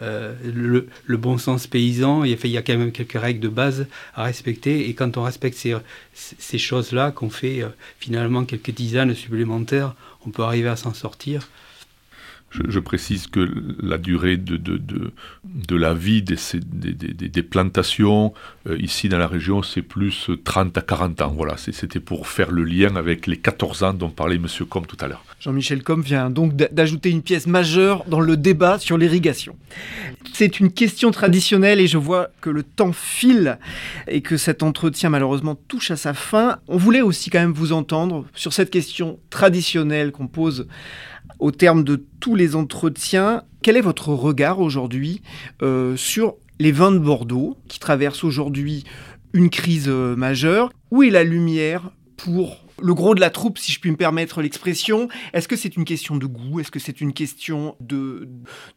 euh, 0.01 0.35
le, 0.43 0.87
le, 1.05 1.17
bon 1.17 1.37
sens 1.37 1.67
paysan, 1.67 2.23
il 2.23 2.31
y, 2.31 2.57
a, 2.57 2.61
quand 2.61 2.77
même 2.77 2.91
quelques 2.91 3.19
règles 3.19 3.39
de 3.39 3.49
base 3.49 3.87
à 4.15 4.23
respecter, 4.23 4.89
et 4.89 4.93
quand 4.93 5.17
on 5.17 5.23
respecte 5.23 5.57
ces, 5.57 5.75
ces 6.13 6.57
choses-là, 6.57 7.11
qu'on 7.11 7.29
fait 7.29 7.61
euh, 7.61 7.69
finalement 7.99 8.45
quelques 8.45 8.75
tisanes 8.75 9.13
supplémentaires, 9.13 9.95
on 10.25 10.31
peut 10.31 10.43
arriver 10.43 10.69
à 10.69 10.75
s'en 10.75 10.93
sortir. 10.93 11.47
Je, 12.51 12.79
précise 12.79 13.27
que 13.27 13.47
la 13.81 13.97
durée 13.97 14.37
de, 14.37 14.57
de, 14.57 14.79
de, 15.43 15.75
la 15.75 15.93
vie 15.93 16.21
des, 16.21 16.35
des, 16.63 16.93
des, 16.93 17.29
des 17.29 17.43
plantations 17.43 18.33
euh, 18.67 18.77
ici 18.79 19.07
dans 19.07 19.19
la 19.19 19.27
région, 19.27 19.61
c'est 19.61 19.81
plus 19.81 20.29
30 20.43 20.77
à 20.77 20.81
40 20.81 21.21
ans. 21.21 21.33
Voilà, 21.35 21.55
c'était 21.57 21.99
pour 21.99 22.27
faire 22.27 22.51
le 22.51 22.63
lien 22.63 22.95
avec 22.95 23.27
les 23.27 23.37
14 23.37 23.83
ans 23.83 23.93
dont 23.93 24.09
parlait 24.09 24.37
M. 24.37 24.47
Comte 24.67 24.87
tout 24.87 24.97
à 24.99 25.07
l'heure. 25.07 25.23
Jean-Michel 25.39 25.83
Comte 25.83 26.03
vient 26.03 26.29
donc 26.29 26.55
d'ajouter 26.55 27.09
une 27.11 27.21
pièce 27.21 27.47
majeure 27.47 28.03
dans 28.05 28.19
le 28.19 28.35
débat 28.35 28.79
sur 28.79 28.97
l'irrigation. 28.97 29.55
C'est 30.33 30.59
une 30.59 30.71
question 30.71 31.11
traditionnelle 31.11 31.79
et 31.79 31.87
je 31.87 31.97
vois 31.97 32.29
que 32.41 32.49
le 32.49 32.63
temps 32.63 32.91
file 32.91 33.57
et 34.07 34.21
que 34.21 34.37
cet 34.37 34.63
entretien 34.63 35.09
malheureusement 35.09 35.55
touche 35.55 35.91
à 35.91 35.95
sa 35.95 36.13
fin. 36.13 36.57
On 36.67 36.77
voulait 36.77 37.01
aussi 37.01 37.29
quand 37.29 37.39
même 37.39 37.53
vous 37.53 37.71
entendre 37.71 38.25
sur 38.33 38.53
cette 38.53 38.69
question 38.69 39.19
traditionnelle 39.29 40.11
qu'on 40.11 40.27
pose 40.27 40.67
au 41.39 41.51
terme 41.51 41.83
de 41.83 42.03
tous 42.19 42.35
les 42.35 42.55
entretiens, 42.55 43.43
quel 43.61 43.77
est 43.77 43.81
votre 43.81 44.09
regard 44.09 44.59
aujourd'hui 44.59 45.21
euh, 45.61 45.95
sur 45.95 46.35
les 46.59 46.71
vins 46.71 46.91
de 46.91 46.99
Bordeaux 46.99 47.57
qui 47.67 47.79
traversent 47.79 48.23
aujourd'hui 48.23 48.83
une 49.33 49.49
crise 49.49 49.87
euh, 49.87 50.15
majeure? 50.15 50.71
Où 50.91 51.03
est 51.03 51.09
la 51.09 51.23
lumière 51.23 51.91
pour 52.17 52.57
le 52.81 52.93
gros 52.93 53.15
de 53.15 53.19
la 53.19 53.29
troupe, 53.29 53.57
si 53.57 53.71
je 53.71 53.79
puis 53.79 53.91
me 53.91 53.97
permettre 53.97 54.41
l'expression? 54.41 55.09
Est-ce 55.33 55.47
que 55.47 55.55
c'est 55.55 55.75
une 55.75 55.85
question 55.85 56.15
de 56.17 56.25
goût? 56.25 56.59
Est-ce 56.59 56.71
que 56.71 56.79
c'est 56.79 57.01
une 57.01 57.13
question 57.13 57.75
de, 57.79 58.27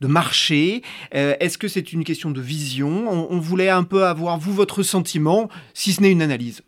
marché? 0.00 0.82
Euh, 1.14 1.34
Est-ce 1.40 1.58
que 1.58 1.68
c'est 1.68 1.92
une 1.92 2.04
question 2.04 2.30
de 2.30 2.40
vision? 2.40 3.06
On, 3.08 3.28
on 3.30 3.38
voulait 3.38 3.70
un 3.70 3.84
peu 3.84 4.04
avoir, 4.04 4.38
vous, 4.38 4.52
votre 4.52 4.82
sentiment, 4.82 5.48
si 5.74 5.92
ce 5.92 6.02
n'est 6.02 6.10
une 6.10 6.22
analyse. 6.22 6.62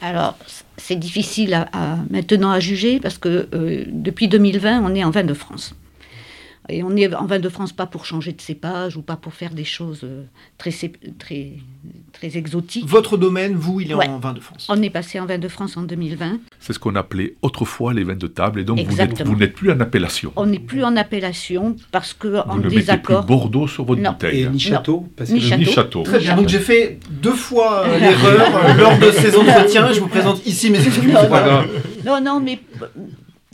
Alors, 0.00 0.36
c'est 0.76 0.96
difficile 0.96 1.66
maintenant 2.10 2.50
à 2.50 2.60
juger 2.60 3.00
parce 3.00 3.18
que 3.18 3.48
euh, 3.52 3.84
depuis 3.88 4.28
2020, 4.28 4.82
on 4.84 4.94
est 4.94 5.04
en 5.04 5.10
vin 5.10 5.24
de 5.24 5.34
France. 5.34 5.74
Et 6.68 6.82
on 6.82 6.94
est 6.96 7.14
en 7.14 7.24
vin 7.24 7.38
de 7.38 7.48
France 7.48 7.72
pas 7.72 7.86
pour 7.86 8.04
changer 8.04 8.32
de 8.32 8.40
cépage 8.40 8.96
ou 8.96 9.02
pas 9.02 9.16
pour 9.16 9.32
faire 9.32 9.54
des 9.54 9.64
choses 9.64 10.00
euh, 10.04 10.24
très, 10.58 10.70
très, 11.18 11.52
très 12.12 12.36
exotiques. 12.36 12.86
Votre 12.86 13.16
domaine, 13.16 13.54
vous, 13.54 13.80
il 13.80 13.90
est 13.90 13.94
ouais. 13.94 14.06
en 14.06 14.18
vin 14.18 14.34
de 14.34 14.40
France. 14.40 14.66
On 14.68 14.82
est 14.82 14.90
passé 14.90 15.18
en 15.18 15.24
vin 15.26 15.38
de 15.38 15.48
France 15.48 15.76
en 15.78 15.82
2020. 15.82 16.40
C'est 16.60 16.74
ce 16.74 16.78
qu'on 16.78 16.94
appelait 16.94 17.36
autrefois 17.40 17.94
les 17.94 18.04
vins 18.04 18.16
de 18.16 18.26
table. 18.26 18.60
Et 18.60 18.64
donc, 18.64 18.80
vous 18.80 19.36
n'êtes 19.36 19.54
plus 19.54 19.70
en 19.70 19.80
appellation. 19.80 20.32
On 20.36 20.46
n'est 20.46 20.58
plus 20.58 20.84
en 20.84 20.94
appellation 20.96 21.76
parce 21.90 22.12
que 22.12 22.28
vous 22.28 22.36
en 22.36 22.56
ne 22.56 22.68
désaccord. 22.68 23.24
Plus 23.24 23.28
Bordeaux 23.28 23.66
sur 23.66 23.84
votre 23.84 24.02
non. 24.02 24.12
bouteille. 24.12 24.42
Et 24.42 24.48
ni 24.48 24.60
château. 24.60 25.08
Parce 25.16 25.30
ni, 25.30 25.40
château. 25.40 25.58
ni 25.58 25.64
château. 25.64 26.02
Très 26.02 26.18
bien. 26.18 26.36
Donc, 26.36 26.48
j'ai 26.48 26.60
fait 26.60 26.98
deux 27.10 27.32
fois 27.32 27.84
euh, 27.86 27.98
l'erreur 28.00 28.56
euh, 28.56 28.74
lors 28.74 28.98
de 28.98 29.10
ces 29.10 29.34
entretiens. 29.34 29.90
Je 29.92 30.00
vous 30.00 30.08
présente 30.08 30.44
ici 30.46 30.70
mes 30.70 30.86
excuses. 30.86 31.14
Non, 32.04 32.20
non 32.20 32.40
mais 32.40 32.58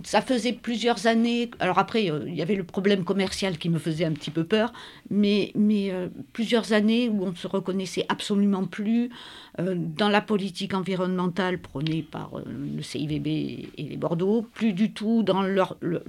ça 0.04 0.20
faisait 0.20 0.52
plusieurs 0.52 1.06
années. 1.06 1.50
Alors 1.58 1.78
après, 1.78 2.10
euh, 2.10 2.24
il 2.26 2.34
y 2.34 2.42
avait 2.42 2.54
le 2.54 2.64
problème 2.64 3.04
commercial 3.04 3.58
qui 3.58 3.68
me 3.68 3.78
faisait 3.78 4.04
un 4.04 4.12
petit 4.12 4.30
peu 4.30 4.44
peur, 4.44 4.72
mais, 5.10 5.50
mais 5.54 5.90
euh, 5.90 6.08
plusieurs 6.32 6.72
années 6.72 7.08
où 7.08 7.24
on 7.24 7.30
ne 7.30 7.36
se 7.36 7.46
reconnaissait 7.46 8.04
absolument 8.08 8.66
plus 8.66 9.10
euh, 9.58 9.74
dans 9.76 10.10
la 10.10 10.20
politique 10.20 10.74
environnementale 10.74 11.58
prônée 11.58 12.02
par 12.08 12.32
le 12.46 12.82
CIVB 12.82 13.26
et 13.26 13.68
les 13.78 13.96
Bordeaux, 13.96 14.46
plus 14.54 14.74
du 14.74 14.92
tout 14.92 15.22
dans 15.22 15.42
leur, 15.42 15.76
le, 15.80 16.02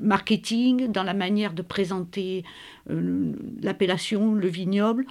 marketing, 0.00 0.92
dans 0.92 1.02
la 1.02 1.14
manière 1.14 1.54
de 1.54 1.62
présenter 1.62 2.44
l'appellation, 3.62 4.34
le 4.34 4.48
vignoble. 4.48 5.06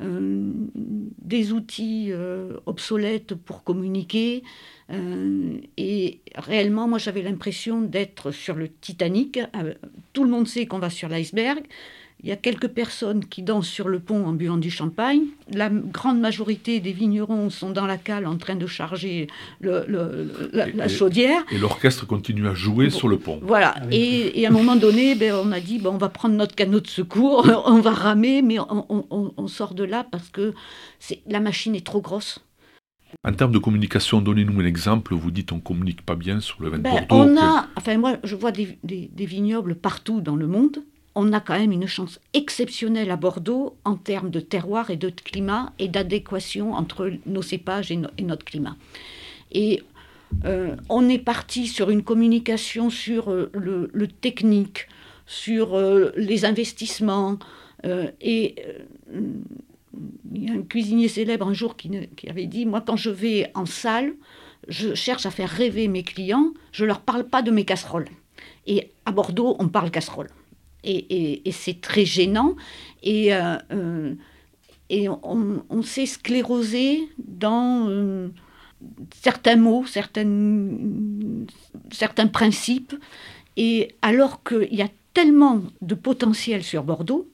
Euh, 0.00 0.52
des 0.74 1.52
outils 1.52 2.12
euh, 2.12 2.56
obsolètes 2.66 3.34
pour 3.34 3.64
communiquer. 3.64 4.44
Euh, 4.90 5.58
et 5.76 6.20
réellement, 6.36 6.86
moi, 6.86 6.98
j'avais 6.98 7.22
l'impression 7.22 7.80
d'être 7.80 8.30
sur 8.30 8.54
le 8.54 8.68
Titanic. 8.68 9.40
tout 10.12 10.24
le 10.24 10.30
monde 10.30 10.46
sait 10.46 10.66
qu'on 10.66 10.78
va 10.78 10.90
sur 10.90 11.08
l'iceberg. 11.08 11.64
Il 12.22 12.28
y 12.28 12.32
a 12.32 12.36
quelques 12.36 12.66
personnes 12.66 13.24
qui 13.24 13.42
dansent 13.42 13.68
sur 13.68 13.88
le 13.88 14.00
pont 14.00 14.26
en 14.26 14.32
buvant 14.32 14.56
du 14.56 14.70
champagne. 14.72 15.20
La 15.52 15.68
grande 15.70 16.18
majorité 16.20 16.80
des 16.80 16.92
vignerons 16.92 17.48
sont 17.48 17.70
dans 17.70 17.86
la 17.86 17.96
cale 17.96 18.26
en 18.26 18.36
train 18.36 18.56
de 18.56 18.66
charger 18.66 19.28
le, 19.60 19.84
le, 19.86 20.32
la, 20.52 20.68
et, 20.68 20.72
la, 20.72 20.88
chaudière. 20.88 21.44
Et 21.52 21.58
l'orchestre 21.58 22.06
continue 22.08 22.48
à 22.48 22.54
jouer 22.54 22.86
bon, 22.88 22.96
sur 22.96 23.06
le 23.08 23.18
pont. 23.18 23.38
Voilà. 23.42 23.76
Et, 23.92 24.40
et, 24.40 24.46
à 24.46 24.48
un 24.48 24.52
moment 24.52 24.74
donné, 24.74 25.14
ben, 25.14 25.32
on 25.34 25.52
a 25.52 25.60
dit 25.60 25.78
ben, 25.78 25.90
on 25.90 25.96
va 25.96 26.08
prendre 26.08 26.34
notre 26.34 26.56
canot 26.56 26.80
de 26.80 26.88
secours, 26.88 27.48
on 27.66 27.78
va 27.80 27.92
ramer, 27.92 28.42
mais 28.42 28.58
on, 28.58 28.84
on, 28.88 29.32
on 29.36 29.46
sort 29.46 29.74
de 29.74 29.84
là 29.84 30.04
parce 30.10 30.28
que 30.28 30.54
la 31.28 31.38
machine 31.38 31.76
est 31.76 31.86
trop 31.86 32.00
grosse. 32.00 32.40
En 33.24 33.32
termes 33.32 33.52
de 33.52 33.58
communication, 33.58 34.20
donnez-nous 34.20 34.60
un 34.60 34.64
exemple. 34.66 35.14
Vous 35.14 35.30
dites 35.30 35.52
on 35.52 35.60
communique 35.60 36.02
pas 36.02 36.16
bien 36.16 36.40
sur 36.40 36.60
le 36.62 36.68
vin 36.70 36.78
de 36.78 36.82
Ben, 36.82 37.06
Bordeaux. 37.08 37.30
on 37.32 37.36
a, 37.40 37.68
enfin 37.76 37.96
moi 37.96 38.16
je 38.24 38.34
vois 38.34 38.50
des, 38.50 38.76
des- 38.82 39.08
des 39.12 39.24
vignobles 39.24 39.76
partout 39.76 40.20
dans 40.20 40.36
le 40.36 40.48
monde. 40.48 40.78
On 41.20 41.32
a 41.32 41.40
quand 41.40 41.58
même 41.58 41.72
une 41.72 41.88
chance 41.88 42.20
exceptionnelle 42.32 43.10
à 43.10 43.16
Bordeaux 43.16 43.74
en 43.84 43.96
termes 43.96 44.30
de 44.30 44.38
terroir 44.38 44.90
et 44.90 44.96
de 44.96 45.10
climat 45.10 45.72
et 45.80 45.88
d'adéquation 45.88 46.74
entre 46.74 47.10
nos 47.26 47.42
cépages 47.42 47.90
et, 47.90 47.96
no- 47.96 48.08
et 48.18 48.22
notre 48.22 48.44
climat. 48.44 48.76
Et 49.50 49.82
euh, 50.44 50.76
on 50.88 51.08
est 51.08 51.18
parti 51.18 51.66
sur 51.66 51.90
une 51.90 52.04
communication 52.04 52.88
sur 52.88 53.32
euh, 53.32 53.50
le, 53.52 54.06
technique, 54.06 54.86
sur 55.26 55.74
euh, 55.74 56.12
les 56.16 56.44
investissements. 56.44 57.36
et 58.20 58.54
il 60.34 60.44
y 60.46 60.50
a 60.50 60.52
un 60.52 60.62
cuisinier 60.62 61.08
célèbre 61.08 61.48
un 61.48 61.52
jour 61.54 61.76
qui, 61.76 61.88
ne- 61.90 62.06
qui 62.16 62.28
avait 62.28 62.46
dit, 62.46 62.64
moi 62.64 62.80
quand 62.86 62.96
je 62.96 63.10
vais 63.10 63.50
en 63.56 63.66
salle, 63.66 64.12
je 64.68 64.94
cherche 64.94 65.26
à 65.26 65.32
faire 65.32 65.50
rêver 65.50 65.88
mes 65.88 66.04
clients, 66.04 66.52
je 66.70 66.84
leur 66.84 67.00
parle 67.00 67.24
pas 67.24 67.42
de 67.42 67.50
mes 67.50 67.64
casseroles. 67.64 68.08
Et 68.68 68.90
à 69.04 69.10
Bordeaux, 69.10 69.56
on 69.58 69.66
parle 69.68 69.90
casserole. 69.90 70.28
Et, 70.84 70.96
et- 70.96 71.48
et 71.48 71.52
c'est 71.52 71.80
très 71.80 72.04
gênant. 72.04 72.56
Et, 73.02 73.34
euh, 73.34 73.56
euh, 73.72 74.14
et 74.90 75.08
on, 75.08 75.64
on 75.68 75.82
s'est 75.82 76.06
sclérosé 76.06 77.08
dans 77.18 77.88
euh, 77.88 78.28
certains 79.22 79.56
mots, 79.56 79.84
certaines, 79.86 81.46
certains 81.90 82.26
principes. 82.28 82.94
Et 83.56 83.94
alors 84.02 84.42
qu'il 84.44 84.72
y 84.74 84.82
a 84.82 84.88
tellement 85.14 85.62
de 85.82 85.94
potentiel 85.94 86.62
sur 86.62 86.84
Bordeaux, 86.84 87.28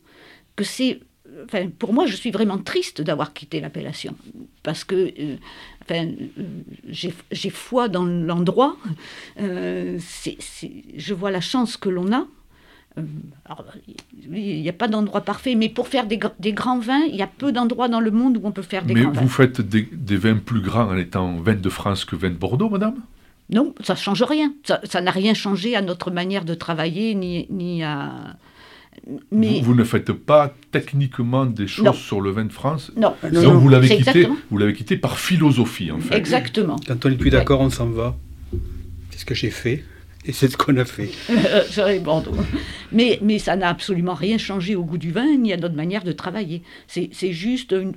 que 0.57 0.64
c'est 0.64 1.00
enfin, 1.44 1.68
pour 1.68 1.92
moi, 1.92 2.07
je 2.07 2.16
suis 2.16 2.30
vraiment 2.30 2.59
triste 2.59 3.02
d'avoir 3.02 3.35
quitté 3.35 3.61
l'appellation. 3.61 4.14
Parce 4.62 4.85
que 4.85 5.12
enfin, 5.83 6.07
euh, 6.38 7.11
j'ai 7.30 7.50
foi 7.50 7.88
dans 7.88 8.04
l'endroit. 8.04 8.76
Euh, 9.40 9.98
je 10.96 11.14
vois 11.14 11.30
la 11.30 11.40
chance 11.42 11.76
que 11.76 11.88
l'on 11.90 12.12
a. 12.12 12.26
Euh, 12.96 13.02
il 14.33 14.62
n'y 14.62 14.68
a 14.68 14.72
pas 14.72 14.87
d'endroit 14.88 15.22
parfait, 15.22 15.54
mais 15.57 15.68
pour 15.68 15.88
faire 15.88 16.07
des, 16.07 16.16
gr- 16.18 16.33
des 16.38 16.52
grands 16.52 16.78
vins, 16.78 17.02
il 17.09 17.16
y 17.16 17.22
a 17.22 17.26
peu 17.26 17.50
d'endroits 17.50 17.88
dans 17.88 18.00
le 18.00 18.11
monde 18.12 18.37
où 18.37 18.40
on 18.44 18.52
peut 18.52 18.62
faire 18.62 18.85
des 18.85 18.94
Mais 18.94 19.02
grands 19.02 19.12
vous 19.12 19.20
vins. 19.22 19.26
faites 19.28 19.61
des, 19.61 19.88
des 19.92 20.16
vins 20.16 20.37
plus 20.37 20.61
grands 20.61 20.88
en 20.90 20.96
étant 20.96 21.37
vin 21.38 21.54
de 21.57 21.68
France 21.68 22.04
que 22.04 22.14
vin 22.14 22.30
de 22.30 22.35
Bordeaux, 22.37 22.68
madame? 22.70 22.94
Non, 23.50 23.74
ça 23.83 23.94
ne 23.94 23.98
change 23.98 24.22
rien. 24.22 24.52
Ça 24.85 25.00
n'a 25.00 25.11
rien 25.11 25.35
changé 25.35 25.74
à 25.76 25.83
notre 25.83 26.11
manière 26.11 26.44
de 26.44 26.54
travailler, 26.54 27.14
ni, 27.14 27.46
ni 27.50 27.83
à... 27.83 28.37
Mais 29.33 29.59
vous, 29.59 29.66
vous 29.66 29.74
ne 29.74 29.85
faites 29.85 30.12
pas 30.12 30.54
techniquement 30.70 31.44
des 31.44 31.66
choses 31.66 31.85
Non. 31.85 31.92
sur 31.92 32.20
le 32.20 32.30
vin 32.30 32.44
de 32.44 32.52
France? 32.52 32.90
Non, 32.96 33.14
non, 33.33 33.42
Donc 33.42 33.54
vous 33.61 33.68
l'avez 33.68 33.88
quitté, 33.88 33.98
exactement. 34.20 34.37
vous 34.50 34.57
l'avez 34.59 34.72
quitté 34.72 34.96
par 34.96 35.18
philosophie 35.18 35.90
en 35.90 35.98
fait. 35.98 36.14
Exactement. 36.16 36.76
Quand 36.87 37.04
on 37.04 37.11
n'est 37.11 37.16
plus 37.16 37.30
d'accord, 37.30 37.61
on 37.61 37.70
s'en 37.70 37.88
va. 37.90 38.16
C'est 39.11 39.18
ce 39.18 39.24
que 39.26 39.35
j'ai 39.35 39.50
fait. 39.50 39.85
Et 40.26 40.32
c'est 40.32 40.48
ce 40.48 40.56
qu'on 40.56 40.76
a 40.76 40.84
fait. 40.84 41.10
Euh, 41.30 41.62
c'est 41.70 41.98
Bordeaux. 42.00 42.34
Mais, 42.90 43.18
mais 43.22 43.38
ça 43.38 43.54
n'a 43.56 43.68
absolument 43.68 44.14
rien 44.14 44.38
changé 44.38 44.74
au 44.76 44.82
goût 44.82 44.98
du 44.98 45.12
vin 45.12 45.37
ni 45.37 45.52
à 45.52 45.56
notre 45.56 45.74
manière 45.74 46.02
de 46.02 46.12
travailler. 46.12 46.62
C'est 46.87 47.10
c'est 47.12 47.32
juste 47.32 47.72
une, 47.72 47.92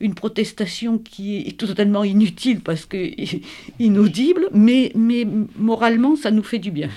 une 0.00 0.14
protestation 0.14 0.98
qui 0.98 1.38
est 1.38 1.58
totalement 1.58 2.04
inutile 2.04 2.60
parce 2.60 2.86
que 2.86 3.10
inaudible, 3.78 4.48
mais, 4.52 4.92
mais 4.94 5.26
moralement, 5.56 6.14
ça 6.14 6.30
nous 6.30 6.42
fait 6.42 6.58
du 6.58 6.70
bien. 6.70 6.88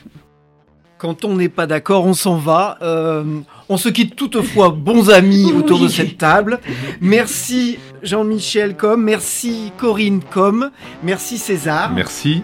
Quand 0.98 1.26
on 1.26 1.36
n'est 1.36 1.50
pas 1.50 1.68
d'accord, 1.68 2.06
on 2.06 2.14
s'en 2.14 2.38
va. 2.38 2.78
Euh, 2.82 3.24
on 3.70 3.78
se 3.78 3.90
quitte 3.90 4.16
toutefois 4.16 4.70
bons 4.70 5.10
amis 5.10 5.52
autour 5.56 5.80
de 5.80 5.88
cette 5.88 6.18
table. 6.18 6.60
Merci 7.02 7.78
Jean-Michel 8.04 8.76
Com, 8.76 9.02
merci 9.02 9.72
Corinne 9.78 10.22
Com, 10.32 10.72
merci 11.04 11.38
César. 11.38 11.92
Merci. 11.94 12.44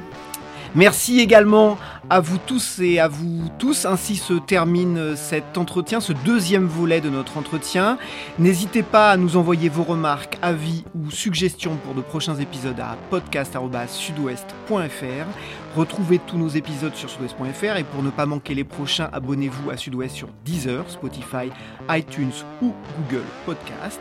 Merci 0.76 1.20
également 1.20 1.78
à 2.10 2.20
vous 2.20 2.40
tous 2.40 2.80
et 2.80 3.00
à 3.00 3.08
vous 3.08 3.44
tous. 3.60 3.86
Ainsi 3.86 4.16
se 4.16 4.34
termine 4.34 5.16
cet 5.16 5.58
entretien, 5.58 6.00
ce 6.00 6.14
deuxième 6.14 6.66
volet 6.66 7.00
de 7.00 7.10
notre 7.10 7.38
entretien. 7.38 8.00
N'hésitez 8.40 8.82
pas 8.82 9.12
à 9.12 9.18
nous 9.18 9.38
envoyer 9.38 9.70
vos 9.70 9.84
remarques, 9.84 10.40
avis 10.42 10.84
ou 10.96 11.12
suggestions 11.12 11.78
pour 11.84 11.94
de 11.94 12.02
prochains 12.02 12.38
épisodes 12.38 12.80
à 12.80 12.98
podcast.sudouest.fr. 13.12 15.76
Retrouvez 15.76 16.20
tous 16.20 16.38
nos 16.38 16.50
épisodes 16.50 16.96
sur 16.96 17.10
sudouest.fr 17.10 17.78
et 17.78 17.84
pour 17.84 18.02
ne 18.02 18.10
pas 18.10 18.26
manquer 18.26 18.56
les 18.56 18.64
prochains, 18.64 19.10
abonnez-vous 19.14 19.70
à 19.70 19.78
Sudouest 19.78 20.16
sur 20.16 20.30
Deezer, 20.44 20.90
Spotify, 20.90 21.52
iTunes 21.90 22.34
ou 22.64 22.74
Google 22.98 23.26
Podcast. 23.46 24.00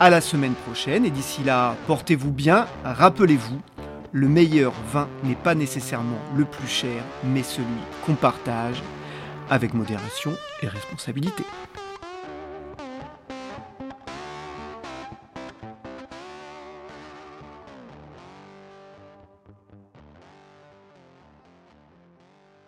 À 0.00 0.08
la 0.08 0.22
semaine 0.22 0.54
prochaine 0.54 1.04
et 1.04 1.10
d'ici 1.10 1.44
là, 1.44 1.76
portez-vous 1.86 2.30
bien. 2.30 2.66
Rappelez-vous, 2.84 3.60
le 4.12 4.28
meilleur 4.28 4.72
vin 4.92 5.08
n'est 5.24 5.34
pas 5.36 5.54
nécessairement 5.54 6.18
le 6.36 6.44
plus 6.44 6.68
cher, 6.68 7.02
mais 7.24 7.42
celui 7.42 7.66
qu'on 8.04 8.14
partage 8.14 8.82
avec 9.48 9.74
modération 9.74 10.32
et 10.62 10.68
responsabilité. 10.68 11.44